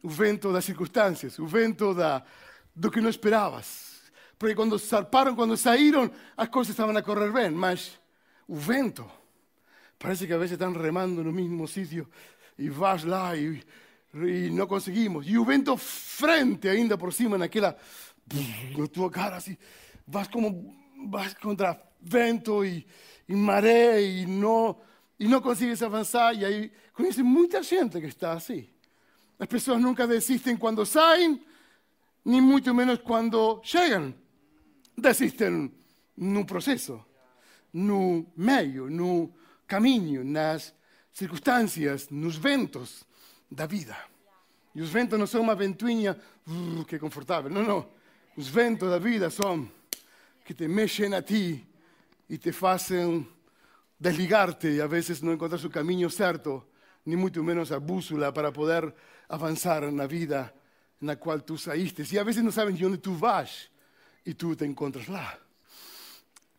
el 0.03 0.09
vento 0.09 0.51
das 0.51 0.65
circunstancias, 0.65 1.37
el 1.39 1.45
vento 1.45 1.93
da 1.93 2.23
lo 2.75 2.91
que 2.91 3.01
no 3.01 3.09
esperabas. 3.09 4.11
Porque 4.37 4.55
cuando 4.55 4.79
zarparon, 4.79 5.35
cuando 5.35 5.55
salieron, 5.55 6.11
las 6.35 6.49
cosas 6.49 6.71
estaban 6.71 6.97
a 6.97 7.03
correr 7.03 7.31
bien, 7.31 7.55
mas 7.55 7.99
el 8.47 8.57
vento, 8.57 9.11
parece 9.97 10.27
que 10.27 10.33
a 10.33 10.37
veces 10.37 10.53
están 10.53 10.73
remando 10.73 11.21
en 11.21 11.27
el 11.27 11.33
mismo 11.33 11.67
sitio 11.67 12.09
y 12.57 12.69
vas 12.69 13.03
lá 13.03 13.35
y, 13.35 13.63
y 14.13 14.49
no 14.51 14.67
conseguimos. 14.67 15.27
Y 15.27 15.33
el 15.33 15.45
vento 15.45 15.77
frente 15.77 16.69
ainda 16.69 16.97
por 16.97 17.13
cima 17.13 17.35
en 17.35 17.43
tua 18.91 19.09
cara 19.09 19.37
assim, 19.37 19.57
vas 20.07 20.27
como 20.27 20.75
vas 21.09 21.33
contra 21.33 21.81
vento 22.01 22.65
e, 22.65 22.85
e 23.27 23.35
maré 23.35 24.01
e 24.01 24.25
não 24.25 24.77
e 25.19 25.27
não 25.27 25.39
consegues 25.39 25.83
avançar 25.83 26.33
e 26.33 26.43
aí 26.43 26.71
conhece 26.93 27.21
muita 27.21 27.61
gente 27.61 27.99
que 27.99 28.07
está 28.07 28.33
assim. 28.33 28.67
As 29.37 29.47
pessoas 29.47 29.79
nunca 29.79 30.07
desistem 30.07 30.57
quando 30.57 30.85
saem, 30.85 31.41
nem 32.25 32.41
muito 32.41 32.73
menos 32.73 32.99
quando 32.99 33.61
chegam. 33.63 34.13
Desistem 34.97 35.71
no 36.17 36.45
processo, 36.45 37.03
no 37.71 38.25
meio, 38.35 38.89
no 38.89 39.31
caminho, 39.67 40.23
nas 40.23 40.73
circunstâncias, 41.13 42.09
nos 42.09 42.35
ventos 42.35 43.03
da 43.49 43.65
vida. 43.65 43.95
E 44.73 44.81
os 44.81 44.89
ventos 44.89 45.19
não 45.19 45.27
são 45.27 45.41
uma 45.41 45.55
ventoinha 45.55 46.19
que 46.87 46.95
é 46.95 46.99
confortável, 46.99 47.49
não, 47.49 47.63
não 47.63 48.00
os 48.41 48.47
ventos 48.47 48.89
da 48.89 48.97
vida 48.97 49.29
são 49.29 49.69
que 50.43 50.55
te 50.55 50.67
mexem 50.67 51.13
a 51.13 51.21
ti 51.21 51.63
e 52.27 52.39
te 52.39 52.51
fazem 52.51 53.27
desligarte 53.99 54.67
e 54.67 54.81
a 54.81 54.87
vezes 54.87 55.21
não 55.21 55.33
encontrar 55.33 55.63
o 55.63 55.69
caminho 55.69 56.09
certo, 56.09 56.65
nem 57.05 57.15
muito 57.15 57.43
menos 57.43 57.71
a 57.71 57.79
bússola 57.79 58.33
para 58.33 58.51
poder 58.51 58.91
avançar 59.29 59.91
na 59.91 60.07
vida 60.07 60.51
na 60.99 61.15
qual 61.17 61.39
tu 61.41 61.55
saíste. 61.55 62.01
E 62.11 62.17
a 62.17 62.23
vezes 62.23 62.43
não 62.43 62.51
sabes 62.51 62.75
de 62.75 62.83
onde 62.83 62.97
tu 62.97 63.13
vas 63.13 63.69
e 64.25 64.33
tu 64.33 64.55
te 64.55 64.65
encontras 64.65 65.07
lá. 65.07 65.37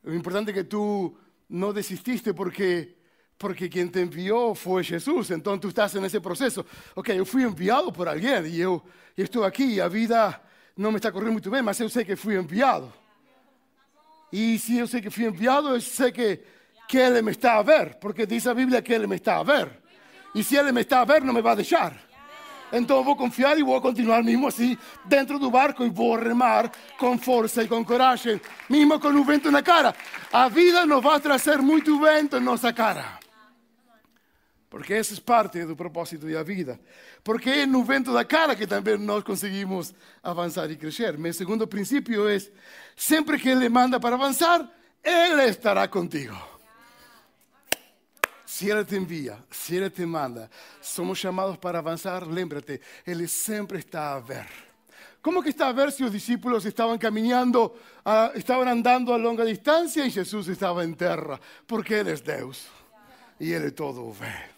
O 0.04 0.14
importante 0.14 0.52
é 0.52 0.54
que 0.54 0.62
tu 0.62 1.18
não 1.50 1.72
desististe 1.72 2.32
porque 2.32 2.94
porque 3.38 3.68
quien 3.68 3.90
te 3.90 4.02
envió 4.02 4.54
fue 4.54 4.84
Jesús. 4.84 5.32
Entonces 5.32 5.60
tú 5.62 5.68
estás 5.70 5.96
en 5.96 6.04
ese 6.04 6.20
proceso. 6.20 6.64
Ok, 6.94 7.10
yo 7.10 7.24
fui 7.24 7.42
enviado 7.42 7.92
por 7.92 8.08
alguien 8.08 8.46
y 8.46 8.58
yo, 8.58 8.84
yo 9.16 9.24
estoy 9.24 9.44
aquí 9.44 9.74
la 9.74 9.88
vida 9.88 10.40
não 10.76 10.90
me 10.90 10.96
está 10.96 11.12
correndo 11.12 11.32
muito 11.32 11.50
bem, 11.50 11.62
mas 11.62 11.78
eu 11.80 11.88
sei 11.88 12.04
que 12.04 12.16
fui 12.16 12.36
enviado. 12.36 12.92
E 14.32 14.58
se 14.58 14.78
eu 14.78 14.86
sei 14.86 15.02
que 15.02 15.10
fui 15.10 15.26
enviado, 15.26 15.68
eu 15.68 15.80
sei 15.80 16.10
que, 16.10 16.40
que 16.88 16.96
Ele 16.96 17.20
me 17.20 17.32
está 17.32 17.58
a 17.58 17.62
ver, 17.62 17.96
porque 17.96 18.24
diz 18.24 18.46
a 18.46 18.54
Bíblia 18.54 18.80
que 18.80 18.92
Ele 18.92 19.06
me 19.06 19.16
está 19.16 19.38
a 19.38 19.42
ver. 19.42 19.70
E 20.34 20.42
se 20.42 20.56
Ele 20.56 20.72
me 20.72 20.80
está 20.80 21.02
a 21.02 21.04
ver, 21.04 21.22
não 21.22 21.34
me 21.34 21.42
vai 21.42 21.54
deixar. 21.54 21.94
Então 22.72 23.04
vou 23.04 23.14
confiar 23.14 23.58
e 23.58 23.62
vou 23.62 23.78
continuar 23.82 24.22
mesmo 24.22 24.46
assim, 24.46 24.78
dentro 25.04 25.38
do 25.38 25.50
barco, 25.50 25.84
e 25.84 25.90
vou 25.90 26.16
remar 26.16 26.72
com 26.98 27.18
força 27.18 27.62
e 27.62 27.68
com 27.68 27.84
coragem, 27.84 28.40
mesmo 28.70 28.98
com 28.98 29.08
o 29.08 29.24
vento 29.24 29.50
na 29.50 29.62
cara. 29.62 29.94
A 30.32 30.48
vida 30.48 30.86
nos 30.86 31.02
vai 31.02 31.20
trazer 31.20 31.58
muito 31.58 32.00
vento 32.00 32.38
em 32.38 32.40
nossa 32.40 32.72
cara. 32.72 33.21
Porque 34.72 34.94
essa 34.94 35.12
é 35.12 35.20
parte 35.20 35.66
do 35.66 35.76
propósito 35.76 36.26
da 36.32 36.42
vida. 36.42 36.80
Porque 37.22 37.50
é 37.50 37.66
no 37.66 37.84
vento 37.84 38.10
da 38.10 38.24
cara 38.24 38.56
que 38.56 38.66
também 38.66 38.96
nós 38.96 39.22
conseguimos 39.22 39.92
avançar 40.22 40.70
e 40.70 40.76
crescer. 40.76 41.18
Meu 41.18 41.34
segundo 41.34 41.66
princípio 41.68 42.26
é: 42.26 42.38
sempre 42.96 43.38
que 43.38 43.50
Ele 43.50 43.68
manda 43.68 44.00
para 44.00 44.14
avançar, 44.14 44.66
Ele 45.04 45.44
estará 45.44 45.86
contigo. 45.86 46.34
Se 48.46 48.70
Ele 48.70 48.82
te 48.82 48.96
envia, 48.96 49.36
se 49.50 49.76
Ele 49.76 49.90
te 49.90 50.06
manda, 50.06 50.50
somos 50.80 51.18
chamados 51.18 51.58
para 51.58 51.80
avançar, 51.80 52.26
lembra-te, 52.26 52.80
Ele 53.06 53.28
sempre 53.28 53.78
está 53.78 54.14
a 54.14 54.20
ver. 54.20 54.46
Como 55.20 55.42
que 55.42 55.50
está 55.50 55.68
a 55.68 55.72
ver 55.72 55.92
se 55.92 56.02
os 56.02 56.10
discípulos 56.10 56.64
estavam 56.64 56.96
caminhando, 56.96 57.66
uh, 57.66 58.38
estavam 58.38 58.66
andando 58.66 59.12
a 59.12 59.16
longa 59.16 59.44
distância 59.44 60.06
e 60.06 60.08
Jesus 60.08 60.48
estava 60.48 60.82
em 60.82 60.94
terra? 60.94 61.38
Porque 61.66 61.92
Ele 61.92 62.12
é 62.12 62.16
Deus 62.16 62.68
e 63.38 63.52
Ele 63.52 63.70
todo 63.70 64.10
vê. 64.10 64.51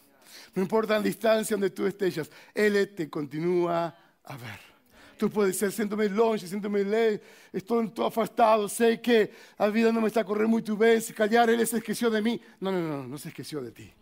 No 0.55 0.63
importa 0.63 0.95
la 0.95 1.03
distancia 1.03 1.55
donde 1.55 1.71
tú 1.71 1.87
estés, 1.87 2.31
Él 2.55 2.95
te 2.95 3.11
continúa 3.11 3.95
a 4.25 4.37
ver. 4.37 4.75
Tú 5.17 5.31
puedes 5.31 5.57
ser, 5.57 5.71
siéntome 5.73 6.09
longe, 6.09 6.47
siéntome 6.47 6.83
lejos, 6.83 7.21
estoy 7.53 7.89
todo 7.91 8.07
afastado, 8.07 8.69
sé 8.69 9.01
que 9.01 9.33
la 9.59 9.69
vida 9.69 9.93
no 9.93 10.01
me 10.01 10.09
está 10.09 10.25
corriendo 10.25 10.51
muy 10.51 10.63
bien, 10.63 11.01
si 11.01 11.13
callar, 11.13 11.51
Él 11.51 11.65
se 11.67 11.79
esqueció 11.79 12.11
de 12.11 12.21
mí. 12.21 12.41
No, 12.61 12.73
no, 12.73 12.81
no, 12.81 13.07
no 13.07 13.19
se 13.19 13.29
esqueció 13.29 13.61
de 13.61 13.71
ti. 13.71 13.93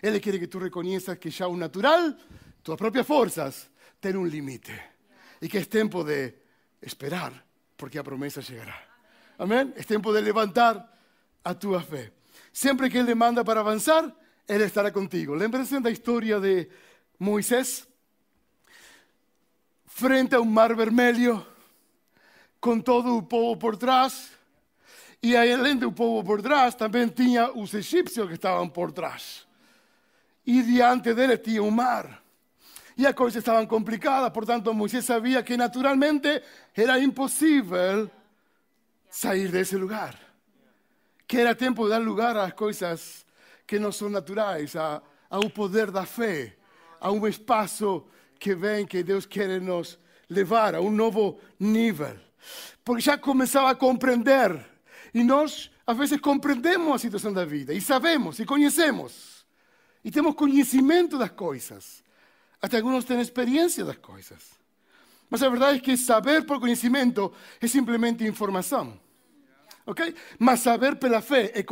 Él 0.00 0.20
quiere 0.20 0.38
que 0.38 0.46
tú 0.46 0.60
reconozcas 0.60 1.18
que 1.18 1.30
ya 1.30 1.46
un 1.46 1.58
natural, 1.58 2.18
tus 2.62 2.76
propias 2.76 3.06
fuerzas, 3.06 3.70
tienen 3.98 4.20
un 4.20 4.30
límite. 4.30 4.80
Y 5.40 5.48
que 5.48 5.58
es 5.58 5.68
tiempo 5.68 6.04
de 6.04 6.42
esperar, 6.80 7.44
porque 7.76 7.98
la 7.98 8.04
promesa 8.04 8.40
llegará. 8.40 8.76
Amén. 9.38 9.72
Es 9.76 9.86
tiempo 9.86 10.12
de 10.12 10.22
levantar 10.22 10.98
a 11.44 11.58
tu 11.58 11.78
fe. 11.80 12.12
Siempre 12.52 12.90
que 12.90 12.98
Él 12.98 13.06
demanda 13.06 13.44
para 13.44 13.60
avanzar, 13.60 14.14
él 14.48 14.62
estará 14.62 14.92
contigo. 14.92 15.36
Lembrense 15.36 15.78
la 15.78 15.90
historia 15.90 16.40
de 16.40 16.68
Moisés 17.18 17.86
frente 19.86 20.34
a 20.34 20.40
un 20.40 20.52
mar 20.52 20.74
vermelho, 20.74 21.46
con 22.58 22.82
todo 22.82 23.18
el 23.18 23.26
pueblo 23.26 23.58
por 23.58 23.78
trás. 23.78 24.32
Y 25.20 25.34
além 25.34 25.76
do 25.76 25.90
povo 25.90 26.24
por 26.24 26.40
trás, 26.40 26.76
también 26.76 27.10
tinha 27.10 27.50
os 27.50 27.74
egipcios 27.74 28.28
que 28.28 28.34
estaban 28.34 28.70
por 28.70 28.92
trás. 28.92 29.46
Y 30.44 30.62
diante 30.62 31.12
dele 31.12 31.36
tinha 31.36 31.62
un 31.62 31.74
mar. 31.74 32.22
y 32.98 33.02
las 33.02 33.14
cosas 33.14 33.36
estaban 33.36 33.66
complicadas. 33.66 34.32
Por 34.32 34.44
tanto, 34.44 34.74
Moisés 34.74 35.04
sabía 35.04 35.44
que 35.44 35.56
naturalmente 35.56 36.42
era 36.74 36.98
imposible 36.98 38.10
salir 39.08 39.52
de 39.52 39.60
ese 39.60 39.78
lugar. 39.78 40.18
Que 41.24 41.40
era 41.40 41.54
tiempo 41.54 41.86
de 41.86 41.92
dar 41.92 42.02
lugar 42.02 42.36
a 42.36 42.42
las 42.42 42.54
cosas 42.54 43.24
que 43.68 43.78
no 43.78 43.92
son 43.92 44.12
naturales, 44.12 44.74
a, 44.76 45.02
un 45.30 45.50
poder 45.50 45.92
de 45.92 46.06
fe, 46.06 46.58
a 47.00 47.10
un 47.10 47.28
espacio 47.28 48.06
que 48.38 48.54
ven 48.54 48.86
que 48.86 49.04
Dios 49.04 49.26
quiere 49.26 49.60
nos 49.60 49.98
llevar 50.26 50.74
a 50.74 50.80
un 50.80 50.96
nuevo 50.96 51.38
nivel. 51.58 52.18
Porque 52.82 53.02
ya 53.02 53.20
comenzaba 53.20 53.68
a 53.68 53.78
comprender. 53.78 54.66
Y 55.12 55.22
nos 55.22 55.70
a 55.84 55.92
veces 55.92 56.18
comprendemos 56.18 56.92
la 56.92 56.98
situación 56.98 57.34
de 57.34 57.40
la 57.40 57.46
vida 57.46 57.74
y 57.74 57.82
sabemos 57.82 58.40
y 58.40 58.46
conocemos. 58.46 59.46
Y 60.02 60.10
tenemos 60.10 60.34
conocimiento 60.34 61.18
de 61.18 61.24
las 61.24 61.32
cosas. 61.32 62.02
Hasta 62.62 62.78
algunos 62.78 63.04
tienen 63.04 63.22
experiencia 63.22 63.84
de 63.84 63.88
las 63.88 63.98
cosas. 63.98 64.48
Mas 65.28 65.42
la 65.42 65.50
verdad 65.50 65.74
es 65.74 65.82
que 65.82 65.94
saber 65.98 66.46
por 66.46 66.58
conocimiento 66.58 67.34
es 67.60 67.70
simplemente 67.70 68.24
información. 68.24 68.98
¿Ok? 69.84 70.00
Mas 70.38 70.62
saber 70.62 70.98
por 70.98 71.10
la 71.10 71.20
fe 71.20 71.52
es 71.58 71.66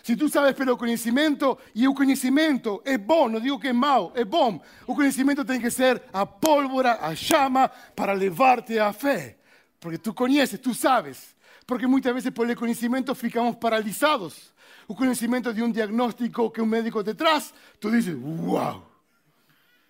confianza. 0.00 0.02
Si 0.02 0.16
tú 0.16 0.28
sabes 0.28 0.54
pelo 0.54 0.76
conocimiento 0.76 1.58
y 1.74 1.84
el 1.84 1.94
conocimiento 1.94 2.82
es 2.84 3.04
bueno, 3.04 3.38
no 3.38 3.40
digo 3.40 3.58
que 3.58 3.68
es 3.68 3.74
malo, 3.74 4.12
es 4.14 4.26
bueno. 4.26 4.62
El 4.86 4.94
conocimiento 4.94 5.44
tiene 5.44 5.60
que 5.60 5.70
ser 5.70 6.08
a 6.12 6.24
pólvora, 6.24 6.98
a 7.00 7.14
llama, 7.14 7.70
para 7.94 8.14
levarte 8.14 8.80
a 8.80 8.92
fe. 8.92 9.38
Porque 9.78 9.98
tú 9.98 10.14
conoces, 10.14 10.60
tú 10.60 10.74
sabes. 10.74 11.36
Porque 11.66 11.86
muchas 11.86 12.14
veces 12.14 12.32
por 12.32 12.48
el 12.48 12.56
conocimiento 12.56 13.14
ficamos 13.14 13.56
paralizados. 13.56 14.52
El 14.88 14.96
conocimiento 14.96 15.52
de 15.52 15.62
un 15.62 15.72
diagnóstico 15.72 16.52
que 16.52 16.60
un 16.60 16.68
médico 16.68 17.04
te 17.04 17.14
trae, 17.14 17.40
tú 17.78 17.90
dices, 17.90 18.20
wow. 18.20 18.82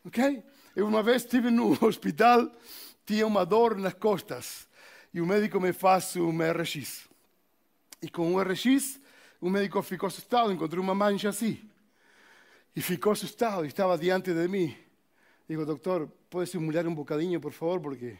¿Ok? 0.07 0.19
Una 0.77 1.03
vez 1.03 1.25
estuve 1.25 1.49
en 1.49 1.59
un 1.59 1.79
hospital, 1.81 2.53
tenía 3.05 3.27
una 3.27 3.45
dor 3.45 3.75
en 3.77 3.83
las 3.83 3.95
costas 3.95 4.69
y 5.13 5.21
un 5.21 5.29
médico 5.29 5.59
me 5.59 5.75
hace 5.83 6.21
un 6.21 6.41
RX. 6.41 7.09
Y 8.03 8.09
con 8.09 8.33
un 8.33 8.45
RX, 8.45 9.00
un 9.41 9.53
médico 9.53 9.83
ficou 9.83 10.07
asustado, 10.07 10.51
encontró 10.51 10.83
una 10.83 10.95
mancha 10.95 11.31
así. 11.31 11.69
Y 12.75 12.81
ficou 12.81 13.13
asustado 13.13 13.65
y 13.65 13.69
estaba 13.69 13.97
diante 13.97 14.35
de 14.35 14.49
mí. 14.49 14.77
Digo, 15.49 15.65
doctor, 15.65 16.09
¿puede 16.29 16.47
simular 16.47 16.87
un 16.87 16.95
bocadinho, 16.95 17.41
por 17.41 17.53
favor? 17.53 17.81
Porque 17.81 18.19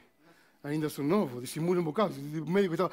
ainda 0.63 0.89
son 0.89 1.09
nuevo. 1.09 1.41
Disimula 1.41 1.79
un 1.79 1.85
bocado. 1.85 2.15
El 2.17 2.45
médico 2.47 2.75
estaba... 2.75 2.91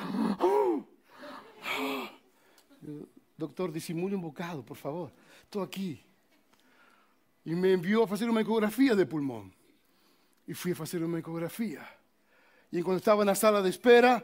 Doctor, 3.38 3.72
disimule 3.72 4.16
un 4.16 4.22
bocado, 4.22 4.64
por 4.64 4.78
favor. 4.78 5.12
Estoy 5.44 5.64
aquí. 5.64 6.04
Y 7.46 7.56
me 7.56 7.72
envió 7.72 8.04
a 8.04 8.14
hacer 8.14 8.30
una 8.30 8.42
ecografía 8.42 8.94
de 8.94 9.06
pulmón. 9.06 9.54
Y 10.46 10.54
fui 10.54 10.74
a 10.78 10.84
hacer 10.84 11.04
una 11.04 11.20
ecografía. 11.20 11.88
Y 12.72 12.82
cuando 12.82 12.98
estaba 12.98 13.24
en 13.24 13.28
la 13.28 13.36
sala 13.36 13.62
de 13.62 13.70
espera, 13.70 14.24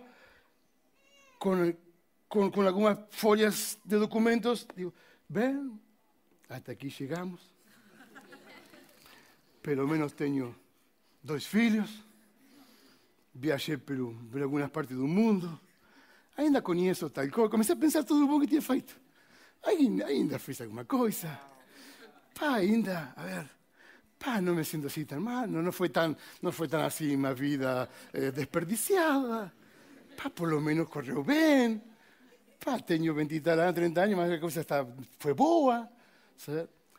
con, 1.39 1.77
con, 2.33 2.49
con 2.49 2.65
algunas 2.65 2.97
follas 3.11 3.77
de 3.83 3.97
documentos, 3.97 4.67
digo, 4.75 4.91
ven, 5.29 5.79
hasta 6.49 6.71
aquí 6.71 6.89
llegamos. 6.89 7.39
Pelo 9.61 9.85
menos 9.85 10.15
tengo 10.15 10.55
dos 11.21 11.47
filhos. 11.47 12.03
Viajé 13.35 13.77
por, 13.77 14.15
por 14.31 14.41
algunas 14.41 14.71
partes 14.71 14.97
del 14.97 15.07
mundo. 15.07 15.59
Ainda 16.35 16.63
conheço 16.63 17.11
tal 17.11 17.29
coisa. 17.29 17.51
Comecei 17.51 17.75
a 17.75 17.79
pensar 17.79 18.03
todo 18.03 18.23
o 18.23 18.27
bom 18.27 18.39
que 18.39 18.47
tinha 18.47 18.63
feito. 18.63 18.95
Ainda, 19.61 20.07
ainda 20.07 20.39
fiz 20.39 20.59
alguma 20.59 20.85
coisa. 20.85 21.39
Pá, 22.33 22.55
ainda, 22.55 23.13
a 23.15 23.23
ver, 23.25 23.49
pá, 24.17 24.41
não 24.41 24.55
me 24.55 24.65
sinto 24.65 24.87
assim 24.87 25.05
tão 25.05 25.21
mal. 25.21 25.45
Não, 25.45 25.71
foi, 25.71 25.89
tão, 25.89 26.17
não 26.41 26.51
foi 26.51 26.67
tão 26.67 26.83
assim 26.83 27.15
vida 27.35 27.87
eh, 28.11 28.31
desperdiciada. 28.31 29.53
Pá, 30.17 30.31
por 30.31 30.49
lo 30.49 30.59
menos 30.59 30.89
correu 30.89 31.23
bem. 31.23 31.92
20 32.63 33.49
anos, 33.49 33.75
30 33.75 34.01
anos, 34.01 34.17
mas 34.17 34.31
a 34.31 34.39
coisa 34.39 34.61
está, 34.61 34.85
foi 35.19 35.33
boa. 35.33 35.89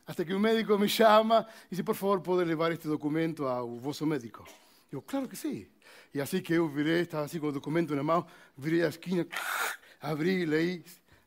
Hasta 0.07 0.25
que 0.25 0.35
um 0.35 0.39
médico 0.39 0.79
me 0.79 0.89
chama 0.89 1.47
e 1.71 1.75
diz, 1.75 1.85
por 1.85 1.95
favor, 1.95 2.21
pode 2.21 2.45
levar 2.45 2.73
este 2.73 2.87
documento 2.87 3.47
ao 3.47 3.79
vosso 3.79 4.07
médico. 4.07 4.45
Eu, 4.93 5.01
claro 5.03 5.27
que 5.27 5.35
sim. 5.35 5.67
Y 6.13 6.21
así 6.21 6.43
que 6.43 6.55
yo 6.55 6.69
viré, 6.69 7.01
estaba 7.01 7.25
así 7.25 7.41
con 7.41 7.49
el 7.49 7.55
documento 7.55 7.95
en 7.95 7.99
la 7.99 8.03
mano, 8.05 8.27
viré 8.57 8.81
a 8.81 8.85
la 8.85 8.89
esquina, 8.91 9.27
abrí, 10.01 10.47
leí, 10.47 10.85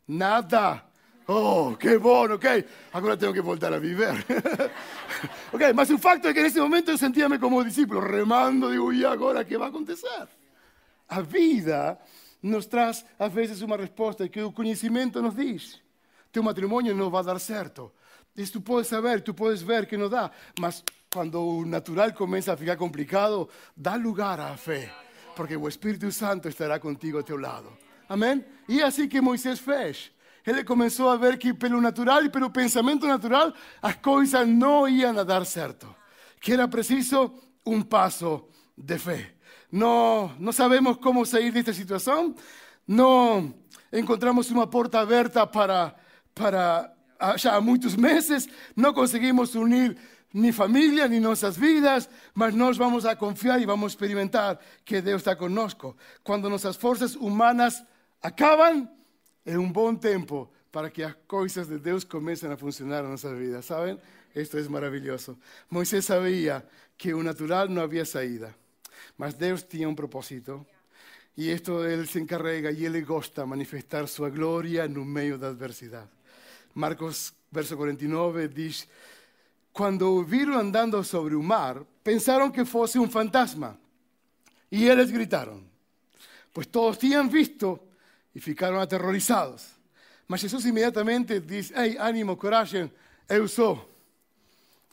nada. 0.07 0.89
Oh, 1.25 1.75
qué 1.77 1.97
bueno, 1.97 2.35
ok. 2.35 2.45
Ahora 2.93 3.17
tengo 3.17 3.33
que 3.33 3.41
volver 3.41 3.73
a 3.73 3.79
vivir. 3.79 4.07
ok, 5.51 5.73
más 5.73 5.89
un 5.89 5.99
facto 5.99 6.29
es 6.29 6.33
que 6.33 6.39
en 6.39 6.45
ese 6.45 6.61
momento 6.61 6.91
yo 6.91 6.97
sentíame 6.97 7.39
como 7.39 7.63
discípulo, 7.63 7.99
remando, 7.99 8.69
digo, 8.69 8.93
¿y 8.93 9.03
ahora 9.03 9.43
qué 9.45 9.57
va 9.57 9.65
a 9.65 9.69
acontecer? 9.69 10.29
A 11.09 11.21
vida 11.21 11.99
nos 12.41 12.69
trae 12.69 12.93
a 13.17 13.27
veces 13.27 13.61
una 13.61 13.77
respuesta 13.77 14.27
que 14.29 14.39
el 14.39 14.53
conocimiento 14.53 15.21
nos 15.21 15.35
dice. 15.35 15.81
Tu 16.31 16.43
matrimonio 16.43 16.93
no 16.93 17.09
va 17.09 17.21
a 17.21 17.23
dar 17.23 17.39
cierto. 17.39 17.93
Y 18.35 18.45
tú 18.45 18.63
puedes 18.63 18.87
saber, 18.87 19.21
tú 19.21 19.35
puedes 19.35 19.65
ver 19.65 19.87
que 19.87 19.97
no 19.97 20.07
da, 20.07 20.31
mas 20.59 20.83
cuando 21.11 21.41
un 21.41 21.69
natural 21.69 22.13
comienza 22.13 22.53
a 22.53 22.57
ficar 22.57 22.77
complicado, 22.77 23.49
da 23.75 23.97
lugar 23.97 24.39
a 24.39 24.51
la 24.51 24.57
fe, 24.57 24.91
porque 25.35 25.55
el 25.55 25.65
Espíritu 25.65 26.11
Santo 26.11 26.47
estará 26.47 26.79
contigo 26.79 27.19
a 27.19 27.23
tu 27.23 27.37
lado. 27.37 27.77
Amén. 28.07 28.45
Y 28.67 28.81
así 28.81 29.09
que 29.09 29.21
Moisés 29.21 29.59
fez. 29.59 30.11
Él 30.43 30.63
comenzó 30.63 31.09
a 31.09 31.17
ver 31.17 31.37
que 31.37 31.53
pelo 31.53 31.81
natural 31.81 32.25
y 32.25 32.29
pelo 32.29 32.53
pensamiento 32.53 33.05
natural 33.07 33.53
las 33.81 33.97
cosas 33.97 34.47
no 34.47 34.87
iban 34.87 35.17
a 35.17 35.25
dar 35.25 35.45
cierto. 35.45 35.95
Que 36.39 36.53
era 36.53 36.69
preciso 36.69 37.35
un 37.65 37.83
paso 37.83 38.49
de 38.75 38.97
fe. 38.97 39.36
No, 39.69 40.35
no 40.39 40.53
sabemos 40.53 40.97
cómo 40.97 41.25
salir 41.25 41.53
de 41.53 41.59
esta 41.59 41.73
situación. 41.73 42.35
No 42.85 43.53
encontramos 43.91 44.49
una 44.51 44.69
puerta 44.69 45.01
abierta 45.01 45.49
para, 45.49 45.95
para 46.33 46.95
ya 47.37 47.59
muchos 47.59 47.97
meses. 47.97 48.49
No 48.75 48.93
conseguimos 48.93 49.55
unir 49.55 49.97
ni 50.33 50.51
familia, 50.51 51.07
ni 51.07 51.19
nuestras 51.19 51.57
vidas, 51.57 52.09
mas 52.33 52.53
nos 52.53 52.77
vamos 52.77 53.05
a 53.05 53.17
confiar 53.17 53.61
y 53.61 53.65
vamos 53.65 53.91
a 53.91 53.93
experimentar 53.93 54.59
que 54.83 55.01
Dios 55.01 55.17
está 55.17 55.37
connosco. 55.37 55.97
Cuando 56.23 56.49
nuestras 56.49 56.77
fuerzas 56.77 57.15
humanas 57.15 57.83
acaban, 58.21 58.93
es 59.43 59.55
un 59.55 59.71
buen 59.71 59.99
tiempo 59.99 60.51
para 60.71 60.91
que 60.91 61.03
las 61.03 61.15
cosas 61.15 61.69
de 61.69 61.79
Dios 61.79 62.05
comiencen 62.05 62.51
a 62.51 62.57
funcionar 62.57 63.03
en 63.03 63.09
nuestras 63.09 63.37
vidas. 63.37 63.65
¿Saben? 63.65 63.99
Esto 64.33 64.59
es 64.59 64.69
maravilloso. 64.69 65.37
Moisés 65.69 66.05
sabía 66.05 66.67
que 66.97 67.13
un 67.13 67.25
natural 67.25 67.73
no 67.73 67.81
había 67.81 68.05
salida, 68.05 68.55
mas 69.17 69.37
Dios 69.37 69.67
tenía 69.67 69.87
un 69.87 69.95
propósito. 69.95 70.65
Y 71.35 71.49
esto 71.49 71.85
Él 71.85 72.07
se 72.07 72.19
encarga 72.19 72.71
y 72.71 72.85
Él 72.85 72.93
le 72.93 73.01
gusta 73.01 73.45
manifestar 73.45 74.07
su 74.07 74.23
gloria 74.23 74.85
en 74.85 74.97
un 74.97 75.07
medio 75.07 75.37
de 75.37 75.47
adversidad. 75.47 76.09
Marcos, 76.73 77.33
verso 77.51 77.77
49, 77.77 78.47
dice 78.47 78.87
cuando 79.77 80.23
vieron 80.23 80.57
andando 80.57 81.03
sobre 81.03 81.35
un 81.35 81.45
mar, 81.45 81.85
pensaron 82.01 82.51
que 82.51 82.65
fuese 82.65 82.97
un 82.97 83.11
fantasma. 83.11 83.77
Y 84.71 84.89
ellos 84.89 85.11
gritaron. 85.11 85.69
Pues 86.51 86.67
todos 86.67 86.97
tenían 86.97 87.29
visto 87.29 87.85
y 88.33 88.39
ficaron 88.39 88.79
aterrorizados. 88.79 89.67
Mas 90.27 90.41
Jesús 90.41 90.65
inmediatamente 90.65 91.39
dice, 91.41 91.75
hey, 91.77 91.95
ánimo, 91.99 92.35
coraje, 92.35 92.91
eu 93.29 93.47
sou. 93.47 93.87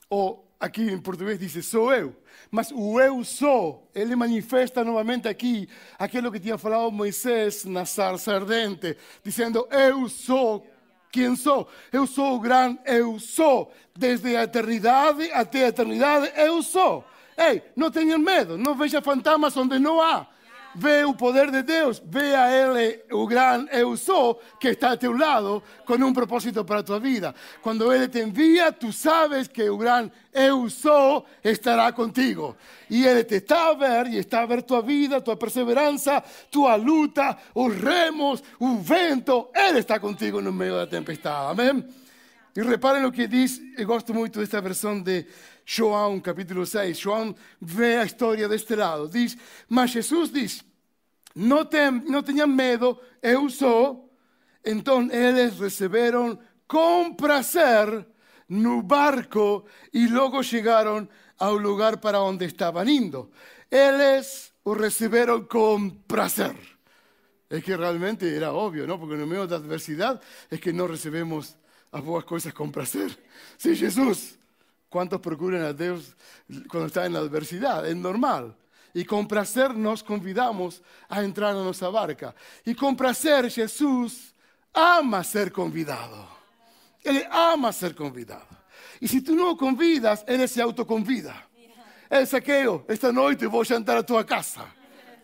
O 0.07 0.44
aquí 0.59 0.89
en 0.89 1.01
portugués 1.01 1.39
dice, 1.39 1.61
sou 1.61 1.93
eu. 1.93 2.15
Mas 2.51 2.71
o 2.71 2.99
eu 2.99 3.23
sou, 3.23 3.89
ele 3.93 4.15
manifesta 4.15 4.83
novamente 4.83 5.27
aqui 5.27 5.67
aquilo 5.97 6.31
que 6.31 6.39
tinha 6.39 6.57
falado 6.57 6.91
Moisés 6.91 7.65
na 7.65 7.85
sarça 7.85 8.35
ardente, 8.35 8.97
dizendo, 9.23 9.67
eu 9.71 10.07
sou 10.07 10.65
quem 11.15 11.35
sou. 11.35 11.67
Eu 11.93 12.05
sou 12.05 12.35
o 12.35 12.39
grande 12.39 12.77
eu 12.85 13.17
sou. 13.19 13.71
Desde 13.95 14.35
a 14.35 14.43
eternidade 14.43 15.31
até 15.31 15.65
a 15.65 15.67
eternidade, 15.69 16.31
eu 16.35 16.61
sou. 16.61 17.05
Ei, 17.37 17.61
não 17.75 17.89
tenham 17.89 18.19
medo, 18.19 18.57
não 18.57 18.75
veja 18.75 19.01
fantasmas 19.01 19.55
onde 19.55 19.79
não 19.79 20.01
há. 20.01 20.27
Ve 20.77 21.05
o 21.05 21.13
poder 21.13 21.51
de 21.51 21.63
Deus, 21.63 22.01
ve 22.05 22.35
a 22.35 22.51
Ele, 22.51 23.01
o 23.11 23.25
gran 23.25 23.65
eu 23.71 23.95
sou, 23.95 24.41
que 24.59 24.67
está 24.69 24.91
a 24.91 24.97
teu 24.97 25.15
lado, 25.15 25.63
com 25.85 25.93
um 25.95 26.11
propósito 26.11 26.65
para 26.65 26.79
a 26.79 26.83
tua 26.83 26.99
vida. 26.99 27.33
Quando 27.61 27.93
Ele 27.93 28.09
te 28.09 28.19
envia, 28.19 28.73
tu 28.73 28.91
sabes 28.91 29.47
que 29.47 29.69
o 29.69 29.77
gran 29.77 30.11
eu 30.33 30.69
sou 30.69 31.25
estará 31.41 31.93
contigo. 31.93 32.57
E 32.89 33.05
Ele 33.05 33.23
te 33.23 33.35
está 33.35 33.69
a 33.69 33.73
ver, 33.73 34.07
e 34.07 34.17
está 34.17 34.41
a 34.41 34.45
ver 34.45 34.63
tua 34.63 34.81
vida, 34.81 35.21
tua 35.21 35.37
perseverança, 35.37 36.21
tua 36.51 36.75
luta, 36.75 37.37
os 37.53 37.73
remos, 37.73 38.43
o 38.59 38.75
vento. 38.75 39.47
Ele 39.55 39.79
está 39.79 39.97
contigo 39.97 40.41
no 40.41 40.51
meio 40.51 40.75
da 40.75 40.85
tempestade. 40.85 41.51
Amém? 41.51 41.85
E 42.55 42.61
reparem 42.61 43.03
o 43.03 43.11
que 43.11 43.27
diz, 43.27 43.61
eu 43.77 43.85
gosto 43.85 44.13
muito 44.13 44.39
desta 44.39 44.61
versão 44.61 45.01
de 45.01 45.25
João 45.65 46.19
capítulo 46.19 46.65
6. 46.65 46.97
João 46.97 47.35
vê 47.59 47.97
a 47.97 48.05
história 48.05 48.47
deste 48.47 48.75
lado. 48.75 49.09
Diz, 49.09 49.35
mas 49.67 49.91
Jesus 49.91 50.31
diz, 50.31 50.63
não, 51.35 51.65
tem, 51.65 51.91
não 51.91 52.21
tenham 52.21 52.47
medo, 52.47 52.99
eu 53.21 53.49
sou. 53.49 54.13
Então 54.63 55.09
eles 55.11 55.59
receberam 55.59 56.37
com 56.67 57.13
prazer 57.13 58.05
no 58.47 58.81
barco 58.81 59.65
e 59.93 60.07
logo 60.07 60.41
chegaram 60.43 61.07
ao 61.37 61.55
lugar 61.55 61.97
para 61.97 62.21
onde 62.21 62.45
estavam 62.45 62.87
indo. 62.87 63.31
Eles 63.69 64.53
o 64.63 64.73
receberam 64.73 65.43
com 65.43 65.89
prazer. 65.89 66.55
É 67.49 67.61
que 67.61 67.75
realmente 67.75 68.27
era 68.27 68.51
óbvio, 68.51 68.87
não? 68.87 68.97
Porque 68.97 69.15
no 69.15 69.27
meio 69.27 69.45
da 69.47 69.57
adversidade 69.57 70.19
é 70.49 70.57
que 70.57 70.71
não 70.71 70.87
recebemos 70.87 71.55
as 71.91 72.01
boas 72.01 72.23
coisas 72.23 72.51
com 72.51 72.71
prazer. 72.71 73.15
Sim, 73.57 73.75
Jesus. 73.75 74.37
Quantos 74.95 75.19
procuram 75.19 75.67
a 75.67 75.73
Deus 75.73 76.15
quando 76.69 76.87
está 76.87 77.09
na 77.09 77.19
adversidade? 77.19 77.89
É 77.89 77.93
normal. 77.93 78.55
E 78.93 79.03
com 79.03 79.25
prazer 79.25 79.73
nos 79.73 80.01
convidamos 80.01 80.81
a 81.09 81.21
entrar 81.21 81.53
na 81.53 81.65
nossa 81.65 81.91
barca. 81.91 82.33
E 82.65 82.73
com 82.73 82.95
prazer 82.95 83.49
Jesus 83.49 84.33
ama 84.73 85.21
ser 85.21 85.51
convidado. 85.51 86.25
Ele 87.03 87.27
ama 87.29 87.73
ser 87.73 87.93
convidado. 87.93 88.47
E 89.01 89.05
se 89.09 89.19
tu 89.19 89.35
não 89.35 89.51
o 89.51 89.57
convidas, 89.57 90.23
ele 90.25 90.47
se 90.47 90.61
autoconvida. 90.61 91.35
Ele 92.09 92.25
saqueo, 92.25 92.85
esta 92.87 93.11
noite 93.11 93.45
vou 93.47 93.65
jantar 93.65 93.97
a 93.97 94.03
tua 94.03 94.23
casa. 94.23 94.65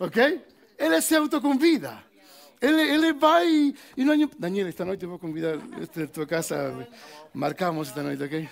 Ok? 0.01 0.45
Ele 0.77 1.01
se 1.01 1.15
autoconvida. 1.15 1.97
Ele, 2.59 2.81
ele 2.81 3.13
vai 3.13 3.73
e 3.95 4.03
não... 4.03 4.29
Daniel, 4.37 4.67
esta 4.67 4.83
noite 4.83 5.05
vou 5.05 5.17
convidar 5.17 5.53
a 5.55 6.07
tua 6.07 6.27
casa. 6.27 6.89
Marcamos 7.33 7.87
esta 7.87 8.03
noite, 8.03 8.21
ok? 8.21 8.49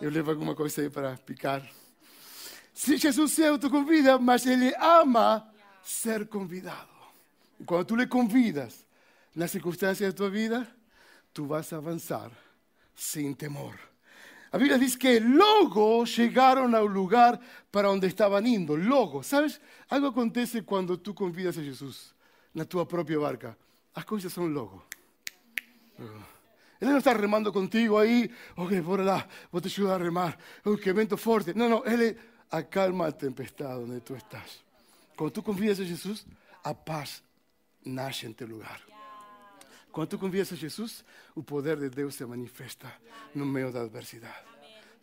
Eu 0.00 0.10
levo 0.10 0.30
alguma 0.30 0.54
coisa 0.54 0.80
aí 0.80 0.88
para 0.88 1.16
picar. 1.18 1.62
Se 2.72 2.96
Jesus 2.96 3.32
se 3.32 3.44
autoconvida, 3.44 4.18
mas 4.18 4.46
ele 4.46 4.74
ama 4.76 5.46
ser 5.82 6.26
convidado. 6.26 6.88
Quando 7.66 7.84
tu 7.84 7.96
lhe 7.96 8.06
convidas 8.06 8.86
nas 9.34 9.50
circunstâncias 9.50 10.10
da 10.10 10.16
tua 10.16 10.30
vida, 10.30 10.66
tu 11.34 11.44
vas 11.44 11.70
avançar 11.74 12.30
sem 12.94 13.34
temor. 13.34 13.78
A 14.50 14.56
Bíblia 14.56 14.78
diz 14.78 14.96
que 14.96 15.20
logo 15.20 16.04
chegaram 16.06 16.74
ao 16.74 16.86
lugar 16.86 17.38
para 17.70 17.90
onde 17.90 18.06
estavam 18.06 18.44
indo. 18.46 18.74
Logo, 18.74 19.22
sabes? 19.22 19.60
Algo 19.88 20.06
acontece 20.06 20.62
quando 20.62 20.96
tu 20.96 21.12
convidas 21.12 21.58
a 21.58 21.62
Jesus 21.62 22.14
na 22.54 22.64
tua 22.64 22.86
própria 22.86 23.20
barca. 23.20 23.56
As 23.94 24.04
coisas 24.04 24.32
são 24.32 24.46
logo. 24.46 24.82
Ele 26.80 26.92
não 26.92 26.98
está 26.98 27.12
remando 27.12 27.52
contigo 27.52 27.98
aí, 27.98 28.30
ok, 28.56 28.80
bora 28.80 29.02
lá, 29.02 29.28
vou 29.52 29.60
te 29.60 29.66
ajudar 29.66 30.00
a 30.00 30.04
remar. 30.04 30.38
Oh, 30.64 30.78
que 30.78 30.90
vento 30.94 31.16
forte. 31.18 31.52
Não, 31.52 31.68
não, 31.68 31.86
ele 31.86 32.16
acalma 32.50 33.08
a 33.08 33.12
tempestade 33.12 33.80
onde 33.80 34.00
tu 34.00 34.16
estás. 34.16 34.64
Quando 35.14 35.30
tu 35.30 35.42
convidas 35.42 35.78
a 35.78 35.84
Jesus, 35.84 36.26
a 36.64 36.72
paz 36.72 37.22
nasce 37.84 38.26
em 38.26 38.32
teu 38.32 38.48
lugar. 38.48 38.80
Quando 39.92 40.08
tu 40.08 40.18
convidas 40.18 40.52
a 40.54 40.56
Jesus, 40.56 41.04
o 41.34 41.42
poder 41.42 41.76
de 41.76 41.90
Deus 41.90 42.14
se 42.14 42.24
manifesta 42.24 42.90
no 43.34 43.44
meio 43.44 43.70
da 43.70 43.82
adversidade. 43.82 44.48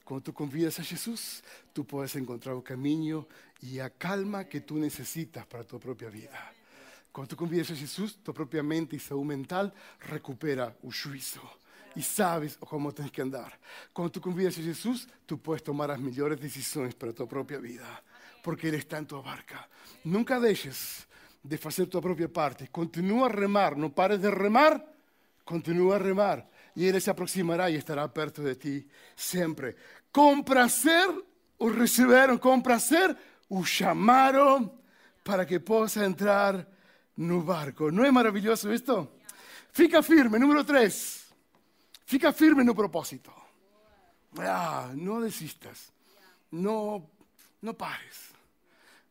Quando 0.04 0.24
tu 0.24 0.34
convidas 0.34 0.80
a 0.80 0.84
Jesus, 0.84 1.44
tu 1.74 1.84
podes 1.84 2.16
encontrar 2.16 2.56
o 2.56 2.62
caminho 2.62 3.28
e 3.62 3.80
a 3.80 3.90
calma 3.90 4.46
que 4.46 4.62
tu 4.62 4.76
necessitas 4.76 5.46
para 5.46 5.62
a 5.62 5.64
tua 5.64 5.80
própria 5.80 6.10
vida. 6.10 6.40
Quando 7.14 7.28
tu 7.28 7.36
convidas 7.36 7.70
a 7.70 7.76
Jesus, 7.76 8.16
tua 8.24 8.34
própria 8.34 8.64
mente 8.64 8.96
e 8.96 9.00
saúde 9.00 9.28
mental 9.28 9.72
recupera 10.00 10.76
o 10.82 10.90
juízo 10.90 11.42
e 11.98 12.04
sabes 12.04 12.56
como 12.56 12.94
tens 12.94 13.10
que 13.10 13.22
andar. 13.22 13.58
Quando 13.92 14.12
tu 14.12 14.22
convidas 14.22 14.58
a 14.60 14.62
Jesus, 14.62 15.08
tu 15.26 15.36
podes 15.36 15.64
tomar 15.64 15.90
as 15.90 16.00
melhores 16.00 16.40
decisões 16.40 16.94
para 16.94 17.10
a 17.10 17.14
tua 17.14 17.26
própria 17.26 17.60
vida, 17.60 17.88
porque 18.44 18.68
Ele 18.68 18.78
está 18.78 19.00
em 19.00 19.04
tua 19.04 19.24
barca. 19.24 19.66
Nunca 20.06 20.40
deixes 20.40 21.08
de 21.44 21.58
fazer 21.58 21.88
tua 21.88 22.00
própria 22.00 22.30
parte. 22.30 22.68
Continua 22.68 23.28
a 23.28 23.32
remar, 23.32 23.76
não 23.76 23.90
pares 23.90 24.20
de 24.20 24.30
remar, 24.30 24.80
continua 25.44 25.96
a 25.96 25.98
remar. 25.98 26.46
E 26.76 26.86
Ele 26.86 27.02
se 27.02 27.10
aproximará 27.10 27.72
e 27.72 27.76
estará 27.76 28.08
perto 28.08 28.44
de 28.44 28.54
ti 28.56 28.88
sempre. 29.16 29.76
Com 30.14 30.44
prazer 30.44 31.10
o 31.58 31.70
receberam, 31.72 32.38
com 32.38 32.62
prazer 32.62 33.18
o 33.50 33.66
chamaram 33.66 34.72
para 35.24 35.48
que 35.48 35.60
possa 35.60 36.06
entrar 36.06 36.64
no 37.18 37.42
barco. 37.42 37.90
Não 37.90 38.06
é 38.06 38.12
maravilhoso 38.12 38.72
isto? 38.72 39.10
Fica 39.72 40.04
firme, 40.04 40.38
número 40.38 40.64
3. 40.64 41.27
Fica 42.08 42.32
firme 42.32 42.64
no 42.64 42.74
propósito. 42.74 43.30
Ah, 44.40 44.94
não 44.96 45.20
desistas. 45.20 45.92
Não, 46.50 47.06
não 47.62 47.74
pares. 47.74 48.32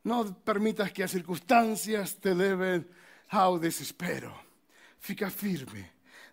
Não 0.03 0.33
permitas 0.33 0.91
que 0.91 1.03
as 1.03 1.11
circunstâncias 1.11 2.15
te 2.15 2.33
levem 2.33 2.87
ao 3.29 3.59
desespero. 3.59 4.35
Fica 4.99 5.29
firme. 5.29 5.85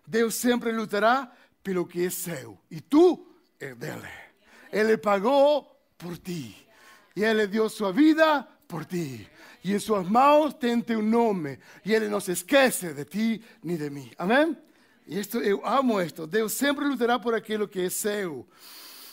Deus 0.06 0.36
sempre 0.36 0.72
lutará 0.72 1.30
pelo 1.62 1.86
que 1.86 2.06
é 2.06 2.08
seu. 2.08 2.58
E 2.70 2.80
tu 2.80 3.28
é 3.60 3.74
dele. 3.74 4.08
Ele 4.72 4.96
pagou 4.96 5.64
por 5.98 6.16
ti. 6.16 6.56
E 7.14 7.22
ele 7.22 7.46
deu 7.46 7.68
sua 7.68 7.92
vida 7.92 8.42
por 8.66 8.86
ti. 8.86 9.28
E 9.62 9.74
em 9.74 9.78
suas 9.78 10.08
mãos 10.08 10.54
tem 10.54 10.80
teu 10.80 11.02
nome. 11.02 11.58
E 11.84 11.92
ele 11.92 12.08
não 12.08 12.20
se 12.20 12.32
esquece 12.32 12.94
de 12.94 13.04
ti 13.04 13.44
nem 13.62 13.76
de 13.76 13.90
mim. 13.90 14.10
Amém? 14.16 14.56
Isto, 15.06 15.38
eu 15.38 15.64
amo 15.66 16.00
isto. 16.00 16.26
Deus 16.26 16.52
sempre 16.52 16.86
lutará 16.86 17.18
por 17.18 17.34
aquilo 17.34 17.68
que 17.68 17.82
é 17.82 17.90
seu. 17.90 18.46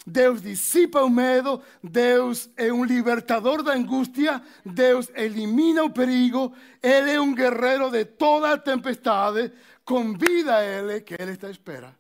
Deus 0.06 0.42
dissipa 0.42 1.02
o 1.04 1.10
medo, 1.10 1.62
Deus 1.84 2.50
é 2.58 2.74
um 2.74 2.84
libertador 2.84 3.62
da 3.62 3.74
angústia, 3.74 4.42
Deus 4.66 5.12
elimina 5.14 5.84
o 5.84 5.92
perigo, 5.92 6.52
Ele 6.82 7.12
é 7.12 7.22
um 7.22 7.36
guerreiro 7.36 7.92
de 7.92 8.06
toda 8.06 8.52
a 8.52 8.58
tempestade. 8.58 9.52
Convida 9.86 10.56
a 10.56 10.64
Ele, 10.64 11.02
que 11.02 11.16
Ele 11.20 11.34
está 11.34 11.48
à 11.48 11.52
espera, 11.52 11.96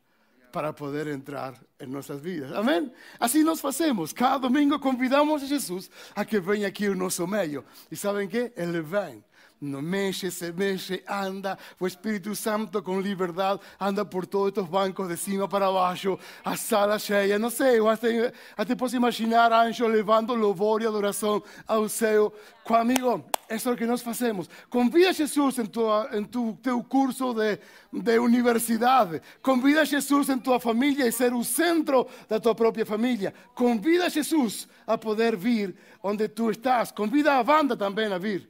para 0.52 0.74
poder 0.74 1.08
entrar 1.08 1.54
em 1.80 1.86
nossas 1.86 2.20
vidas. 2.22 2.52
Amém? 2.54 2.92
Assim 3.20 3.44
nós 3.44 3.62
fazemos. 3.62 4.14
Cada 4.14 4.40
domingo 4.40 4.80
convidamos 4.80 5.44
a 5.44 5.46
Jesus 5.46 5.90
a 6.16 6.26
que 6.26 6.40
venha 6.40 6.68
aqui 6.68 6.88
ao 6.88 6.96
nosso 6.96 7.28
meio. 7.28 7.64
E 7.92 7.96
sabem 7.96 8.28
que? 8.28 8.52
Ele 8.56 8.82
vem 8.82 9.24
no 9.62 9.80
mexe, 9.80 10.32
se 10.32 10.52
mexe, 10.52 11.04
anda. 11.08 11.58
O 11.80 11.86
Espírito 11.86 12.36
Santo 12.36 12.82
com 12.82 13.00
liberdade 13.00 13.62
anda 13.80 14.04
por 14.04 14.26
todos 14.26 14.47
estes 14.47 14.65
bancos 14.65 15.08
de 15.08 15.15
cima 15.15 15.47
para 15.47 15.71
baixo, 15.71 16.17
a 16.43 16.58
sala 16.58 16.97
cheia. 16.97 17.38
Não 17.38 17.52
sei, 17.52 17.80
até, 17.88 18.34
até 18.58 18.76
posso 18.76 18.95
imaginar 18.95 19.54
anjos 19.54 19.88
levando 19.88 20.34
louvor 20.34 20.82
e 20.82 20.88
adoração 20.88 21.43
ao 21.67 21.88
céu. 21.88 22.34
Com 22.63 22.74
amigo, 22.74 23.24
isso 23.50 23.69
é 23.69 23.71
o 23.71 23.78
que 23.78 23.86
nós 23.86 24.02
fazemos. 24.02 24.50
Convida 24.69 25.13
Jesus 25.13 25.60
em, 25.60 25.65
tua, 25.65 26.10
em 26.13 26.24
tu, 26.24 26.58
teu 26.63 26.84
curso 26.84 27.34
de, 27.34 27.60
de 27.93 28.17
universidade. 28.17 29.21
Convida 29.43 29.86
Jesus 29.86 30.30
em 30.30 30.39
tua 30.39 30.60
família 30.60 31.08
e 31.08 31.12
ser 31.12 31.34
o 31.34 31.43
centro 31.43 32.08
da 32.28 32.39
tua 32.39 32.56
própria 32.56 32.86
família. 32.86 33.34
Convida 33.54 34.10
Jesus 34.10 34.67
a 34.88 34.97
poder 34.97 35.36
vir 35.36 35.76
onde 36.02 36.28
tu 36.28 36.50
estás. 36.50 36.91
Convida 36.91 37.38
a 37.38 37.43
banda 37.43 37.78
também 37.78 38.12
a 38.12 38.17
vir 38.17 38.50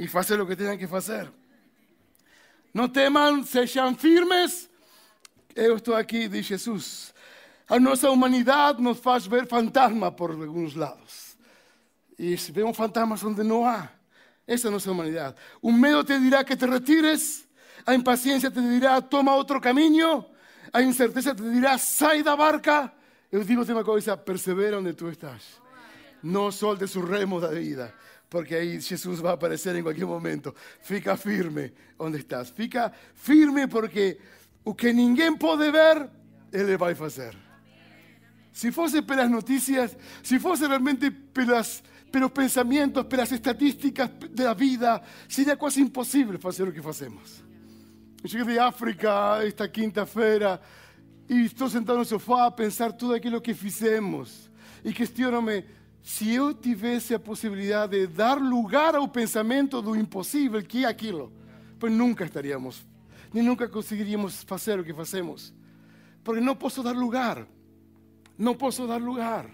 e 0.00 0.08
fazer 0.08 0.40
o 0.40 0.46
que 0.46 0.56
tenham 0.56 0.78
que 0.78 0.86
fazer. 0.86 1.30
Não 2.72 2.88
temam, 2.88 3.44
sejam 3.44 3.94
firmes. 3.94 4.70
Eu 5.54 5.76
estou 5.76 5.94
aqui, 5.94 6.26
diz 6.26 6.46
Jesus. 6.46 7.12
A 7.68 7.78
nossa 7.78 8.10
humanidade 8.10 8.80
nos 8.80 8.98
faz 8.98 9.26
ver 9.26 9.46
fantasma 9.46 10.10
por 10.10 10.30
alguns 10.30 10.74
lados. 10.74 11.36
E 12.18 12.34
se 12.38 12.50
vemos 12.50 12.78
fantasmas 12.78 13.22
onde 13.22 13.42
não 13.42 13.66
há. 13.66 13.90
Essa 14.46 14.68
é 14.68 14.70
a 14.70 14.72
nossa 14.72 14.90
humanidade. 14.90 15.36
O 15.60 15.70
medo 15.70 16.02
te 16.02 16.18
dirá 16.18 16.42
que 16.44 16.56
te 16.56 16.64
retires. 16.64 17.46
A 17.84 17.94
impaciência 17.94 18.50
te 18.50 18.60
dirá 18.62 19.02
toma 19.02 19.36
outro 19.36 19.60
caminho. 19.60 20.24
A 20.72 20.80
incerteza 20.80 21.34
te 21.34 21.42
dirá 21.42 21.76
sai 21.76 22.22
da 22.22 22.34
barca. 22.34 22.90
Eu 23.30 23.44
digo-te 23.44 23.70
uma 23.72 23.84
coisa, 23.84 24.16
persevera 24.16 24.78
onde 24.78 24.94
tu 24.94 25.10
estás. 25.10 25.60
Não 26.22 26.50
soltes 26.50 26.96
o 26.96 27.04
remo 27.04 27.38
da 27.38 27.48
vida 27.48 27.92
porque 28.30 28.54
aí 28.54 28.80
Jesus 28.80 29.18
vai 29.18 29.34
aparecer 29.34 29.74
em 29.74 29.82
qualquer 29.82 30.06
momento. 30.06 30.54
Fica 30.80 31.16
firme 31.16 31.72
onde 31.98 32.18
estás. 32.18 32.50
Fica 32.50 32.92
firme 33.14 33.66
porque 33.66 34.18
o 34.64 34.72
que 34.72 34.92
ninguém 34.92 35.36
pode 35.36 35.68
ver, 35.70 36.08
Ele 36.52 36.76
vai 36.76 36.94
fazer. 36.94 37.36
Se 38.52 38.70
fosse 38.70 39.02
pelas 39.02 39.28
notícias, 39.28 39.96
se 40.22 40.38
fosse 40.38 40.66
realmente 40.66 41.10
pelas, 41.10 41.82
pelos 42.12 42.30
pensamentos, 42.30 43.04
pelas 43.04 43.32
estatísticas 43.32 44.10
da 44.30 44.54
vida, 44.54 45.02
seria 45.28 45.56
quase 45.56 45.80
impossível 45.80 46.38
fazer 46.38 46.68
o 46.68 46.72
que 46.72 46.80
fazemos. 46.80 47.42
Eu 48.22 48.28
cheguei 48.28 48.54
de 48.54 48.58
África 48.60 49.44
esta 49.44 49.68
quinta-feira 49.68 50.60
e 51.28 51.46
estou 51.46 51.68
sentado 51.68 51.98
no 51.98 52.04
sofá 52.04 52.46
a 52.46 52.50
pensar 52.50 52.92
tudo 52.92 53.14
aquilo 53.14 53.40
que 53.40 53.54
fizemos. 53.54 54.50
E 54.84 54.92
questiono-me, 54.92 55.64
se 56.02 56.34
eu 56.34 56.54
tivesse 56.54 57.14
a 57.14 57.18
possibilidade 57.18 57.98
de 57.98 58.06
dar 58.06 58.38
lugar 58.38 58.94
ao 58.94 59.06
pensamento 59.06 59.82
do 59.82 59.94
impossível, 59.94 60.62
que 60.62 60.84
é 60.84 60.88
aquilo, 60.88 61.32
pois 61.78 61.92
nunca 61.92 62.24
estaríamos, 62.24 62.84
nem 63.32 63.42
nunca 63.42 63.68
conseguiríamos 63.68 64.42
fazer 64.42 64.78
o 64.78 64.84
que 64.84 64.94
fazemos. 64.94 65.52
Porque 66.24 66.40
não 66.40 66.56
posso 66.56 66.82
dar 66.82 66.92
lugar. 66.92 67.46
Não 68.36 68.54
posso 68.54 68.86
dar 68.86 69.00
lugar. 69.00 69.48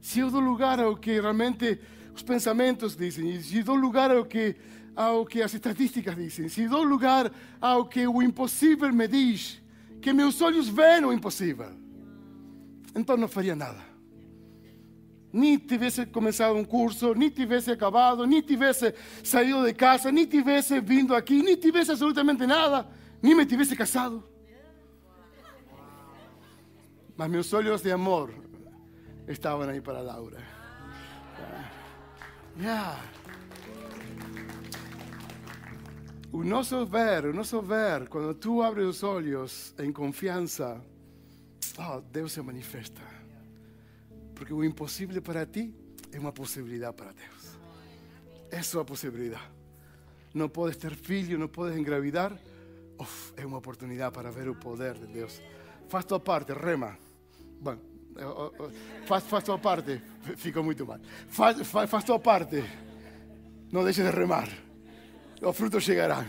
Se 0.00 0.20
eu 0.20 0.30
dou 0.30 0.40
lugar 0.40 0.80
ao 0.80 0.96
que 0.96 1.20
realmente 1.20 1.78
os 2.14 2.22
pensamentos 2.22 2.96
dizem, 2.96 3.40
se 3.40 3.62
dou 3.62 3.76
lugar 3.76 4.10
ao 4.10 4.24
que, 4.24 4.56
ao 4.96 5.24
que 5.26 5.42
as 5.42 5.52
estatísticas 5.54 6.16
dizem, 6.16 6.48
se 6.48 6.66
dou 6.66 6.82
lugar 6.82 7.30
ao 7.60 7.86
que 7.86 8.06
o 8.06 8.22
impossível 8.22 8.92
me 8.92 9.06
diz, 9.06 9.60
que 10.00 10.12
meus 10.12 10.40
olhos 10.40 10.68
veem 10.68 11.04
o 11.04 11.12
impossível, 11.12 11.70
então 12.94 13.16
não 13.16 13.28
faria 13.28 13.54
nada. 13.54 13.87
Ni 15.38 15.56
hubiese 15.56 16.10
comenzado 16.10 16.54
un 16.54 16.64
curso, 16.64 17.14
ni 17.14 17.30
te 17.30 17.44
hubiese 17.44 17.72
acabado, 17.72 18.26
ni 18.26 18.42
te 18.42 18.56
hubiese 18.56 18.94
salido 19.22 19.62
de 19.62 19.74
casa, 19.74 20.10
ni 20.10 20.26
te 20.26 20.40
hubiese 20.40 20.80
vindo 20.80 21.14
aquí, 21.14 21.42
ni 21.42 21.56
te 21.56 21.70
hubiese 21.70 21.92
absolutamente 21.92 22.46
nada, 22.46 22.90
ni 23.22 23.34
me 23.34 23.44
hubiese 23.44 23.76
casado. 23.76 24.28
Mas 27.16 27.28
mis 27.28 27.52
olhos 27.52 27.82
de 27.82 27.92
amor 27.92 28.32
estaban 29.26 29.68
ahí 29.68 29.80
para 29.80 30.02
Laura. 30.02 30.38
Ya. 32.60 32.96
O 36.32 36.44
nosso 36.44 36.86
ver, 36.86 37.26
o 37.26 37.32
nosso 37.32 37.62
ver, 37.62 38.08
quando 38.08 38.34
tu 38.34 38.62
abres 38.62 38.86
os 38.86 39.02
olhos 39.02 39.74
em 39.78 39.92
confiança, 39.92 40.80
oh, 41.78 42.00
Deus 42.12 42.32
se 42.32 42.42
manifesta. 42.42 43.00
Porque 44.38 44.54
o 44.54 44.64
impossível 44.64 45.20
para 45.20 45.44
ti 45.44 45.74
é 46.12 46.18
uma 46.18 46.32
possibilidade 46.32 46.96
para 46.96 47.12
Deus. 47.12 47.58
É 48.50 48.62
sua 48.62 48.84
possibilidade. 48.84 49.50
Não 50.32 50.48
podes 50.48 50.76
ter 50.76 50.94
filho, 50.94 51.36
não 51.36 51.48
podes 51.48 51.76
engravidar. 51.76 52.38
Uf, 52.98 53.32
é 53.36 53.44
uma 53.44 53.58
oportunidade 53.58 54.14
para 54.14 54.30
ver 54.30 54.48
o 54.48 54.54
poder 54.54 54.94
de 54.94 55.06
Deus. 55.06 55.42
Faz 55.88 56.04
tua 56.04 56.20
parte, 56.20 56.52
rema. 56.52 56.96
Bom, 57.60 57.76
faz, 59.06 59.24
faz 59.24 59.42
tua 59.42 59.58
parte. 59.58 60.00
Ficou 60.36 60.62
muito 60.62 60.86
mal. 60.86 61.00
Faz, 61.28 61.66
faz, 61.66 61.90
faz 61.90 62.04
tua 62.04 62.20
parte. 62.20 62.62
Não 63.72 63.82
deixes 63.82 64.04
de 64.04 64.10
remar. 64.10 64.48
Os 65.42 65.56
frutos 65.56 65.82
chegarão. 65.82 66.24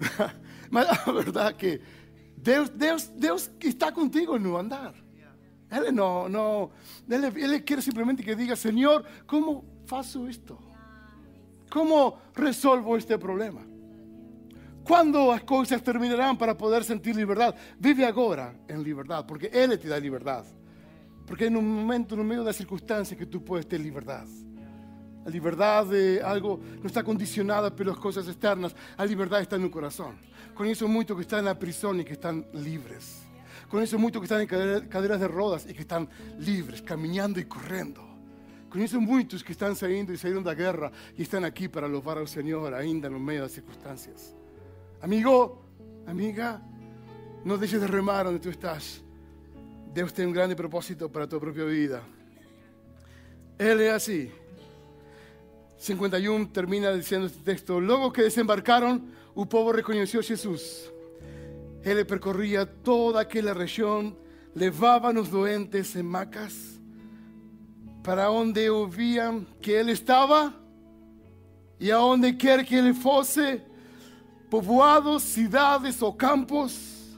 Mas 0.70 0.88
a 0.88 1.12
verdade 1.12 1.48
é 1.48 1.52
que 1.52 1.80
Deus, 2.36 2.68
Deus, 2.70 3.06
Deus 3.08 3.50
está 3.60 3.92
contigo 3.92 4.38
no 4.38 4.56
andar. 4.56 4.94
Ele 5.70 5.92
não, 5.92 6.28
não 6.28 6.70
ele, 7.08 7.26
ele 7.42 7.60
quer 7.60 7.80
simplesmente 7.80 8.22
que 8.22 8.34
diga, 8.34 8.56
Senhor, 8.56 9.04
como 9.26 9.64
faço 9.86 10.28
isto? 10.28 10.58
Como 11.70 12.18
resolvo 12.34 12.96
este 12.96 13.16
problema? 13.16 13.70
Quando 14.84 15.30
as 15.30 15.42
coisas 15.42 15.80
terminarão 15.82 16.34
para 16.34 16.54
poder 16.54 16.82
sentir 16.82 17.14
liberdade? 17.14 17.56
Vive 17.78 18.04
agora 18.04 18.56
em 18.68 18.82
liberdade, 18.82 19.26
porque 19.26 19.50
Ele 19.52 19.78
te 19.78 19.86
dá 19.86 19.98
liberdade. 19.98 20.48
Porque 21.26 21.44
é 21.44 21.50
no 21.50 21.62
momento, 21.62 22.16
no 22.16 22.24
meio 22.24 22.42
das 22.42 22.56
circunstâncias 22.56 23.16
que 23.16 23.26
tu 23.26 23.40
podes 23.40 23.66
ter 23.66 23.78
liberdade. 23.78 24.30
A 25.24 25.30
liberdade 25.30 26.18
é 26.18 26.22
algo, 26.22 26.60
não 26.78 26.86
está 26.86 27.04
condicionada 27.04 27.70
pelas 27.70 27.98
coisas 27.98 28.26
externas, 28.26 28.74
a 28.96 29.04
liberdade 29.04 29.44
está 29.44 29.58
no 29.58 29.70
coração. 29.70 30.14
Conheço 30.54 30.88
muito 30.88 31.14
que 31.14 31.22
estão 31.22 31.42
na 31.42 31.54
prisão 31.54 31.94
e 32.00 32.04
que 32.04 32.14
estão 32.14 32.44
livres. 32.54 33.19
Conheço 33.70 33.96
muito 33.96 34.18
que 34.18 34.24
estão 34.24 34.42
em 34.42 34.46
cadeiras 34.46 35.20
de 35.20 35.26
rodas 35.26 35.64
e 35.64 35.72
que 35.72 35.82
estão 35.82 36.08
livres, 36.36 36.80
caminhando 36.80 37.38
e 37.38 37.44
correndo. 37.44 38.02
Conheço 38.68 39.00
muitos 39.00 39.42
que 39.42 39.52
estão 39.52 39.72
saindo 39.76 40.12
e 40.12 40.18
saíram 40.18 40.42
da 40.42 40.52
guerra 40.52 40.90
e 41.16 41.22
estão 41.22 41.44
aqui 41.44 41.68
para 41.68 41.86
louvar 41.86 42.18
ao 42.18 42.26
Senhor, 42.26 42.74
ainda 42.74 43.08
no 43.08 43.20
meio 43.20 43.42
das 43.42 43.52
circunstâncias. 43.52 44.34
Amigo, 45.00 45.64
amiga, 46.04 46.60
não 47.44 47.56
deixes 47.56 47.80
de 47.80 47.86
remar 47.86 48.26
onde 48.26 48.40
tu 48.40 48.50
estás. 48.50 49.04
Deus 49.94 50.10
tem 50.10 50.26
um 50.26 50.32
grande 50.32 50.56
propósito 50.56 51.08
para 51.08 51.24
a 51.24 51.26
tua 51.28 51.38
própria 51.38 51.66
vida. 51.66 52.02
Ele 53.56 53.84
é 53.84 53.92
assim. 53.92 54.32
51 55.78 56.46
termina 56.46 56.92
diciendo 56.92 57.26
este 57.26 57.38
texto, 57.38 57.78
luego 57.78 58.12
que 58.12 58.22
desembarcaron, 58.22 59.00
el 59.36 59.46
pueblo 59.46 59.72
reconoció 59.72 60.20
a 60.20 60.22
Jesús. 60.24 60.92
Él 61.82 62.06
percorría 62.06 62.66
toda 62.66 63.22
aquella 63.22 63.54
región, 63.54 64.16
levaban 64.54 65.14
los 65.14 65.30
doentes 65.30 65.96
en 65.96 66.06
macas, 66.06 66.80
para 68.02 68.24
donde 68.26 68.68
oían 68.70 69.46
que 69.60 69.80
Él 69.80 69.88
estaba, 69.88 70.54
y 71.78 71.90
a 71.90 71.96
donde 71.96 72.36
quiera 72.36 72.64
que 72.64 72.78
Él 72.78 72.94
fuese, 72.94 73.62
povoados, 74.50 75.22
ciudades 75.22 76.02
o 76.02 76.16
campos, 76.16 77.16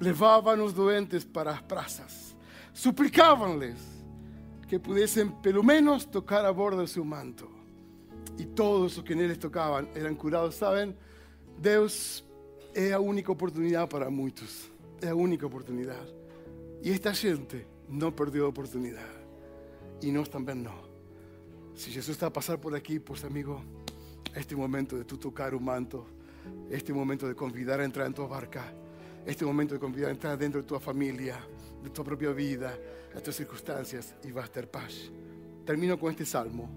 levaban 0.00 0.58
los 0.58 0.74
doentes 0.74 1.24
para 1.24 1.52
las 1.52 1.62
plazas, 1.62 2.34
suplicabanles 2.72 3.76
que 4.68 4.80
pudiesen 4.80 5.32
pelo 5.40 5.62
menos 5.62 6.10
tocar 6.10 6.44
a 6.44 6.50
bordo 6.50 6.80
de 6.80 6.88
su 6.88 7.04
manto 7.04 7.48
y 8.38 8.46
todos 8.46 8.96
los 8.96 9.04
que 9.04 9.12
él 9.12 9.38
tocaban 9.38 9.88
eran 9.94 10.14
curados. 10.14 10.56
¿Saben? 10.56 10.96
Dios 11.60 12.24
es 12.74 12.90
la 12.90 13.00
única 13.00 13.32
oportunidad 13.32 13.88
para 13.88 14.10
muchos. 14.10 14.70
Es 14.98 15.06
la 15.06 15.14
única 15.14 15.46
oportunidad. 15.46 16.04
Y 16.82 16.90
esta 16.90 17.14
gente 17.14 17.66
no 17.88 18.14
perdió 18.14 18.48
oportunidad. 18.48 19.08
Y 20.00 20.10
nos 20.10 20.30
también 20.30 20.62
no. 20.62 20.74
Si 21.74 21.90
Jesús 21.90 22.10
está 22.10 22.26
a 22.26 22.32
pasar 22.32 22.60
por 22.60 22.74
aquí, 22.74 22.98
pues 22.98 23.24
amigo, 23.24 23.62
este 24.34 24.56
momento 24.56 24.96
de 24.96 25.04
tú 25.04 25.16
tocar 25.16 25.54
un 25.54 25.64
manto, 25.64 26.06
este 26.70 26.92
momento 26.92 27.26
de 27.26 27.34
convidar 27.34 27.80
a 27.80 27.84
entrar 27.84 28.06
en 28.06 28.14
tu 28.14 28.26
barca, 28.26 28.72
este 29.26 29.44
momento 29.44 29.74
de 29.74 29.80
convidar 29.80 30.08
a 30.08 30.12
entrar 30.12 30.36
dentro 30.36 30.60
de 30.60 30.66
tu 30.66 30.78
familia, 30.80 31.38
de 31.82 31.90
tu 31.90 32.02
propia 32.02 32.32
vida, 32.32 32.76
de 33.14 33.20
tus 33.20 33.36
circunstancias, 33.36 34.14
y 34.24 34.30
va 34.30 34.42
a 34.42 34.44
estar 34.44 34.68
paz. 34.68 35.10
Termino 35.64 35.98
con 35.98 36.10
este 36.10 36.24
salmo. 36.24 36.68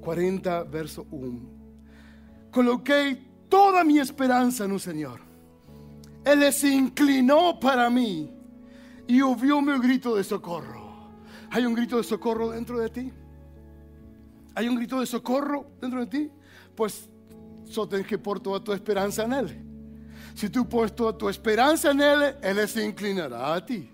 40, 0.00 0.64
verso 0.64 1.06
1. 1.10 1.40
Coloqué 2.50 3.33
toda 3.54 3.84
mi 3.84 4.00
esperanza 4.00 4.64
en 4.64 4.72
un 4.72 4.80
Señor. 4.80 5.20
Él 6.24 6.52
se 6.52 6.70
inclinó 6.70 7.60
para 7.60 7.88
mí 7.88 8.28
y 9.06 9.22
oyó 9.22 9.60
mi 9.60 9.78
grito 9.78 10.16
de 10.16 10.24
socorro. 10.24 11.12
¿Hay 11.52 11.64
un 11.64 11.72
grito 11.72 11.96
de 11.98 12.02
socorro 12.02 12.50
dentro 12.50 12.80
de 12.80 12.88
ti? 12.88 13.12
¿Hay 14.56 14.66
un 14.66 14.74
grito 14.74 14.98
de 14.98 15.06
socorro 15.06 15.68
dentro 15.80 16.00
de 16.00 16.06
ti? 16.08 16.30
Pues 16.74 17.08
solo 17.62 17.90
tienes 17.90 18.08
que 18.08 18.18
poner 18.18 18.42
toda 18.42 18.58
tu 18.58 18.72
esperanza 18.72 19.22
en 19.22 19.32
Él. 19.34 19.64
Si 20.34 20.50
tú 20.50 20.68
pones 20.68 20.92
toda 20.92 21.16
tu 21.16 21.28
esperanza 21.28 21.92
en 21.92 22.00
Él, 22.00 22.34
Él 22.42 22.68
se 22.68 22.84
inclinará 22.84 23.54
a 23.54 23.64
ti. 23.64 23.88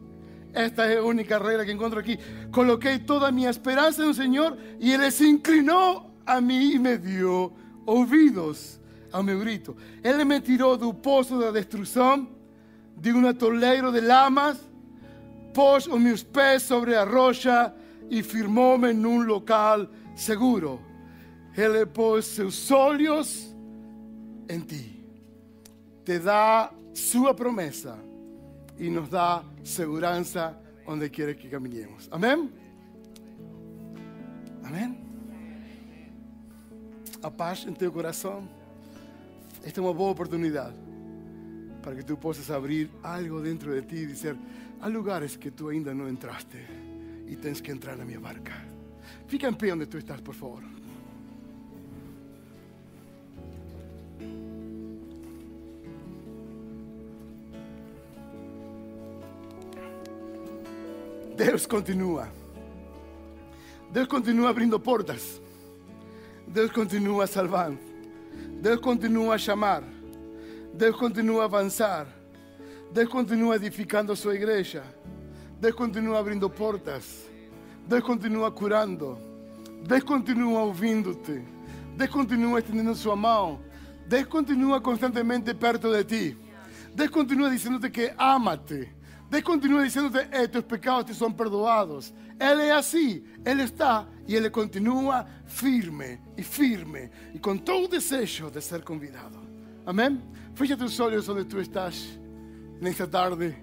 Esta 0.55 0.90
es 0.90 0.96
la 0.96 1.03
única 1.03 1.38
regla 1.38 1.66
que 1.66 1.73
encuentro 1.73 2.01
aquí. 2.01 2.16
Coloqué 2.51 3.01
toda 3.01 3.31
mi 3.31 3.46
esperanza 3.46 4.05
en 4.05 4.09
el 4.09 4.14
Señor 4.14 4.57
y 4.81 4.92
Él 4.92 5.12
se 5.12 5.29
inclinó 5.29 6.14
a 6.25 6.40
mí 6.40 6.77
y 6.77 6.79
me 6.79 6.96
dio 6.96 7.53
oídos 7.85 8.80
a 9.12 9.23
mi 9.23 9.35
grito. 9.35 9.77
Él 10.03 10.25
me 10.25 10.40
tiró 10.40 10.77
del 10.77 10.94
pozo 10.96 11.38
de 11.38 11.53
destrucción, 11.53 12.29
de 12.96 13.12
un 13.12 13.27
atoleiro 13.27 13.90
de 13.90 14.03
lamas, 14.03 14.59
pôs 15.53 15.88
meus 15.88 16.23
pés 16.23 16.62
sobre 16.62 16.96
a 16.96 17.05
rocha 17.05 17.75
e 18.11 18.23
firmou-me 18.23 18.92
num 18.92 19.23
local 19.23 19.88
seguro. 20.14 20.81
Ele 21.57 21.87
pôs 21.87 22.27
seus 22.27 22.70
olhos 22.70 23.55
em 24.49 24.61
ti. 24.61 25.05
Te 26.05 26.18
dá 26.18 26.70
sua 26.94 27.35
promessa 27.35 27.99
y 28.79 28.88
nos 28.90 29.11
da 29.11 29.44
seguridad 29.62 30.57
donde 30.87 31.11
quiere 31.11 31.37
que 31.37 31.49
caminemos. 31.49 32.09
Amén. 32.11 32.51
Amén. 34.64 34.96
A 37.23 37.31
paz 37.31 37.66
en 37.66 37.75
tu 37.75 37.92
corazón. 37.92 38.60
Esta 39.64 39.68
es 39.68 39.79
una 39.79 39.90
buena 39.90 40.12
oportunidad 40.12 40.75
para 41.83 41.96
que 41.96 42.03
tú 42.03 42.18
puedas 42.18 42.49
abrir 42.51 42.90
algo 43.03 43.40
dentro 43.40 43.73
de 43.73 43.83
ti 43.83 43.96
y 43.96 44.07
decir, 44.07 44.37
hay 44.81 44.92
lugares 44.92 45.37
que 45.37 45.51
tú 45.51 45.68
ainda 45.68 45.92
no 45.92 46.09
entraste 46.09 46.66
y 47.29 47.37
tienes 47.37 47.61
que 47.61 47.70
entrar 47.70 48.01
a 48.01 48.05
mi 48.05 48.16
barca. 48.16 48.64
Fica 49.29 49.49
en 49.49 49.57
pie 49.57 49.70
donde 49.70 49.87
tú 49.87 49.99
estás, 49.99 50.20
por 50.20 50.35
favor. 50.35 50.62
Deus 61.37 61.66
continua. 61.66 62.29
Deus 63.92 64.09
continua 64.09 64.51
abrindo 64.51 64.83
portas. 64.83 65.40
Deus 66.46 66.70
continua 66.73 67.27
salvando. 67.27 67.89
Deus 68.61 68.81
continua 68.81 69.35
a 69.35 69.38
chamar. 69.38 69.83
Deus 70.75 70.97
continua 70.97 71.43
a 71.43 71.45
avançar. 71.45 72.07
Deus 72.93 73.09
continua 73.09 73.57
edificando 73.57 74.12
a 74.12 74.16
sua 74.16 74.35
igreja. 74.35 74.83
Deus 75.61 75.75
continua 75.75 76.19
abrindo 76.19 76.49
portas. 76.51 77.29
Deus 77.87 78.03
continua 78.03 78.51
curando. 78.51 79.19
Deus 79.87 80.03
continua 80.05 80.62
ouvindo-te. 80.62 81.43
Deus 81.97 82.11
continua 82.11 82.59
estendendo 82.59 82.95
sua 82.95 83.16
mão. 83.16 83.61
Deus 84.07 84.27
continua 84.27 84.81
constantemente 84.81 85.55
perto 85.55 85.90
de 85.93 86.05
ti. 86.05 86.38
Deus 86.95 87.11
continua 87.11 87.51
dizendo-te 87.51 87.90
que 87.90 88.12
ama-te. 88.19 89.00
Deus 89.31 89.43
continua 89.45 89.85
dizendo-te, 89.85 90.29
eh, 90.33 90.49
tus 90.49 90.62
pecados 90.62 91.12
te 91.12 91.14
são 91.16 91.33
perdoados. 91.33 92.12
Ele 92.38 92.64
é 92.64 92.73
assim, 92.73 93.23
Ele 93.45 93.62
está 93.62 94.07
e 94.27 94.35
Ele 94.35 94.51
continua 94.51 95.25
firme 95.47 96.21
e 96.37 96.43
firme 96.43 97.11
e 97.33 97.38
com 97.38 97.57
todo 97.57 97.85
o 97.85 97.88
desejo 97.88 98.51
de 98.51 98.61
ser 98.61 98.83
convidado. 98.83 99.38
Amém? 99.87 100.21
Fecha 100.55 100.77
tus 100.77 100.99
olhos 100.99 101.29
onde 101.29 101.45
tu 101.45 101.61
estás 101.61 102.19
nesta 102.81 103.07
tarde. 103.07 103.57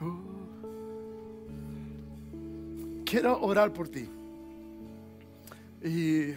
Oh. 0.00 0.32
quiero 3.12 3.38
orar 3.42 3.70
por 3.74 3.88
ti. 3.88 4.08
Y 5.84 6.34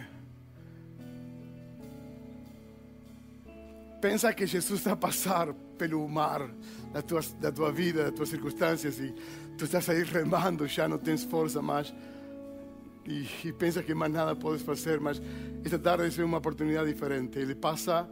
pensa 4.02 4.34
que 4.34 4.46
Jesus 4.46 4.80
está 4.80 4.92
a 4.92 5.00
passar 5.00 5.54
pelo 5.76 6.06
mar 6.08 6.50
da 6.92 7.02
tua, 7.02 7.20
da 7.40 7.52
tua 7.52 7.70
vida, 7.72 8.04
das 8.04 8.14
tuas 8.14 8.28
circunstâncias 8.28 8.98
e 8.98 9.14
tu 9.56 9.64
estás 9.64 9.88
aí 9.88 10.02
remando, 10.02 10.66
já 10.66 10.88
não 10.88 10.98
tens 10.98 11.24
força 11.24 11.62
mais 11.62 11.94
e, 13.06 13.26
e 13.44 13.52
pensa 13.52 13.82
que 13.82 13.94
mais 13.94 14.12
nada 14.12 14.34
podes 14.34 14.62
fazer, 14.62 15.00
mas 15.00 15.22
esta 15.64 15.78
tarde 15.78 16.20
é 16.20 16.24
uma 16.24 16.38
oportunidade 16.38 16.92
diferente. 16.92 17.38
Ele 17.38 17.54
passa 17.54 18.08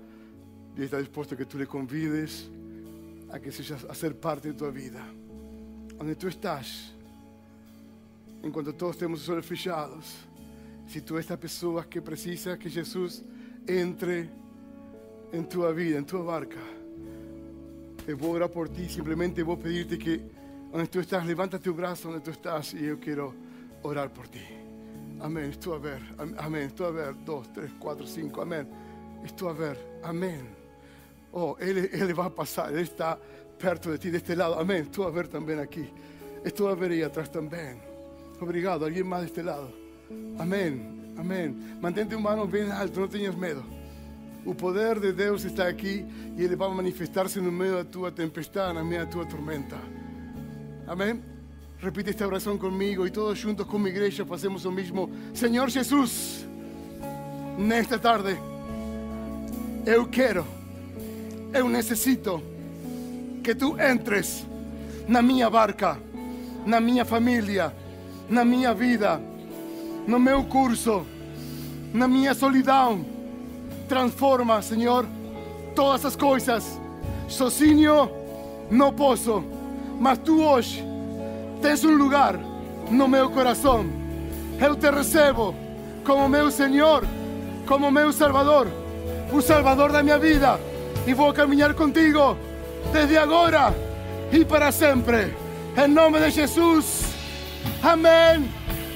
e 0.77 0.83
está 0.83 1.00
disposto 1.00 1.35
a 1.35 1.37
que 1.37 1.44
tu 1.44 1.59
lhe 1.59 1.66
convides 1.66 2.50
a 3.31 3.38
que 3.40 3.50
seja 3.50 3.77
a 3.88 3.94
ser 3.94 4.14
parte 4.14 4.48
de 4.48 4.55
tua 4.55 4.70
vida. 4.70 5.00
Onde 5.98 6.14
tu 6.14 6.29
estás, 6.29 6.94
enquanto 8.42 8.72
todos 8.72 8.96
temos 8.96 9.22
os 9.22 9.29
olhos 9.29 9.46
fechados, 9.46 10.14
se 10.87 11.00
tu 11.00 11.16
és 11.16 11.24
esta 11.24 11.37
pessoa 11.37 11.85
que 11.85 12.00
precisa 12.00 12.57
que 12.57 12.68
Jesus 12.68 13.24
entre 13.66 14.31
em 15.33 15.42
tua 15.42 15.72
vida, 15.72 15.98
em 15.98 16.05
tua 16.05 16.22
barca, 16.22 16.61
eu 18.06 18.16
vou 18.16 18.32
orar 18.32 18.48
por 18.48 18.68
ti, 18.68 18.88
simplesmente 18.88 19.42
vou 19.42 19.56
pedir-te 19.56 19.96
que 19.96 20.22
onde 20.72 20.88
tu 20.88 21.00
estás, 21.00 21.24
levanta 21.24 21.58
teu 21.58 21.72
braço 21.72 22.08
onde 22.08 22.20
tu 22.20 22.30
estás 22.30 22.72
e 22.72 22.84
eu 22.84 22.98
quero 22.98 23.34
orar 23.82 24.10
por 24.10 24.26
ti. 24.28 24.64
Amém. 25.20 25.48
Estou 25.48 25.74
a 25.74 25.78
ver. 25.78 26.02
Amém. 26.38 26.66
Estou 26.66 26.86
a 26.86 26.90
ver. 26.90 27.14
Dois, 27.14 27.48
três, 27.48 27.72
quatro, 27.74 28.06
cinco. 28.06 28.40
Amém. 28.40 28.66
Estou 29.24 29.48
a 29.48 29.52
ver. 29.52 29.78
Amém. 30.02 30.44
Oh, 31.32 31.56
ele, 31.58 31.88
ele 31.92 32.12
vai 32.12 32.28
passar. 32.28 32.70
Ele 32.72 32.82
está 32.82 33.18
perto 33.58 33.92
de 33.92 33.98
ti, 33.98 34.10
deste 34.10 34.34
lado. 34.34 34.54
Amém. 34.54 34.82
Estou 34.82 35.06
a 35.06 35.10
ver 35.10 35.26
também 35.28 35.58
aqui. 35.58 35.90
Estou 36.44 36.68
a 36.68 36.74
ver 36.74 36.90
aí 36.90 37.02
atrás 37.02 37.28
também. 37.28 37.80
Obrigado. 38.40 38.84
Alguém 38.84 39.02
mais 39.02 39.24
deste 39.24 39.42
lado. 39.42 39.72
Amém. 40.38 41.14
Amém. 41.16 41.56
Mantente 41.80 42.14
uma 42.14 42.36
mão 42.36 42.46
bem 42.46 42.70
alto. 42.70 43.00
Não 43.00 43.08
tenhas 43.08 43.34
medo. 43.34 43.64
O 44.44 44.54
poder 44.54 45.00
de 45.00 45.11
Deus 45.11 45.42
está 45.44 45.66
aqui 45.66 46.04
e 46.37 46.42
Ele 46.42 46.54
vai 46.54 46.68
manifestar-se 46.68 47.40
no 47.40 47.50
meio 47.50 47.76
da 47.76 47.85
tua 47.85 48.12
tempestade, 48.12 48.74
na 48.74 48.85
meio 48.85 49.07
da 49.07 49.11
tua 49.11 49.24
tormenta. 49.24 49.76
Amém? 50.87 51.22
Repite 51.78 52.11
esta 52.11 52.26
oração 52.26 52.59
comigo 52.59 53.07
e 53.07 53.11
todos 53.11 53.38
juntos 53.38 53.66
como 53.66 53.88
igreja 53.88 54.24
fazemos 54.26 54.66
o 54.66 54.70
mesmo. 54.70 55.11
Senhor 55.33 55.70
Jesus, 55.70 56.46
nesta 57.59 57.98
tarde, 57.98 58.37
eu 59.87 60.07
quero, 60.07 60.44
eu 61.54 61.66
necessito 61.66 62.42
que 63.42 63.54
tu 63.54 63.80
entres 63.80 64.46
na 65.09 65.22
minha 65.22 65.48
barca, 65.48 65.98
na 66.66 66.80
minha 66.80 67.07
família, 67.07 67.74
na 68.28 68.44
minha 68.44 68.74
vida, 68.74 69.18
no 70.07 70.18
meu 70.18 70.44
curso, 70.44 71.07
na 71.94 72.07
minha 72.07 72.35
solidão 72.35 73.13
transforma, 73.84 74.60
Senhor, 74.62 75.06
todas 75.74 76.04
as 76.04 76.16
coisas. 76.16 76.80
Sozinho 77.28 78.10
não 78.70 78.92
posso, 78.92 79.44
mas 79.98 80.18
tu 80.18 80.42
hoje 80.42 80.84
tens 81.62 81.84
um 81.84 81.94
lugar 81.94 82.38
no 82.90 83.08
meu 83.08 83.30
coração. 83.30 83.86
Eu 84.60 84.76
te 84.76 84.90
recebo 84.90 85.54
como 86.04 86.28
meu 86.28 86.50
Senhor, 86.50 87.04
como 87.66 87.90
meu 87.90 88.12
Salvador, 88.12 88.68
o 89.32 89.40
Salvador 89.40 89.92
da 89.92 90.02
minha 90.02 90.18
vida. 90.18 90.60
E 91.06 91.12
vou 91.12 91.32
caminhar 91.32 91.74
contigo 91.74 92.36
desde 92.92 93.18
agora 93.18 93.74
e 94.32 94.44
para 94.44 94.72
sempre. 94.72 95.34
Em 95.76 95.88
nome 95.88 96.20
de 96.20 96.30
Jesus. 96.30 97.04
Amém 97.82 98.50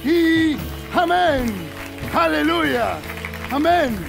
e 0.05 0.57
amém. 0.95 1.53
Aleluia. 2.13 2.97
Amém. 3.51 4.08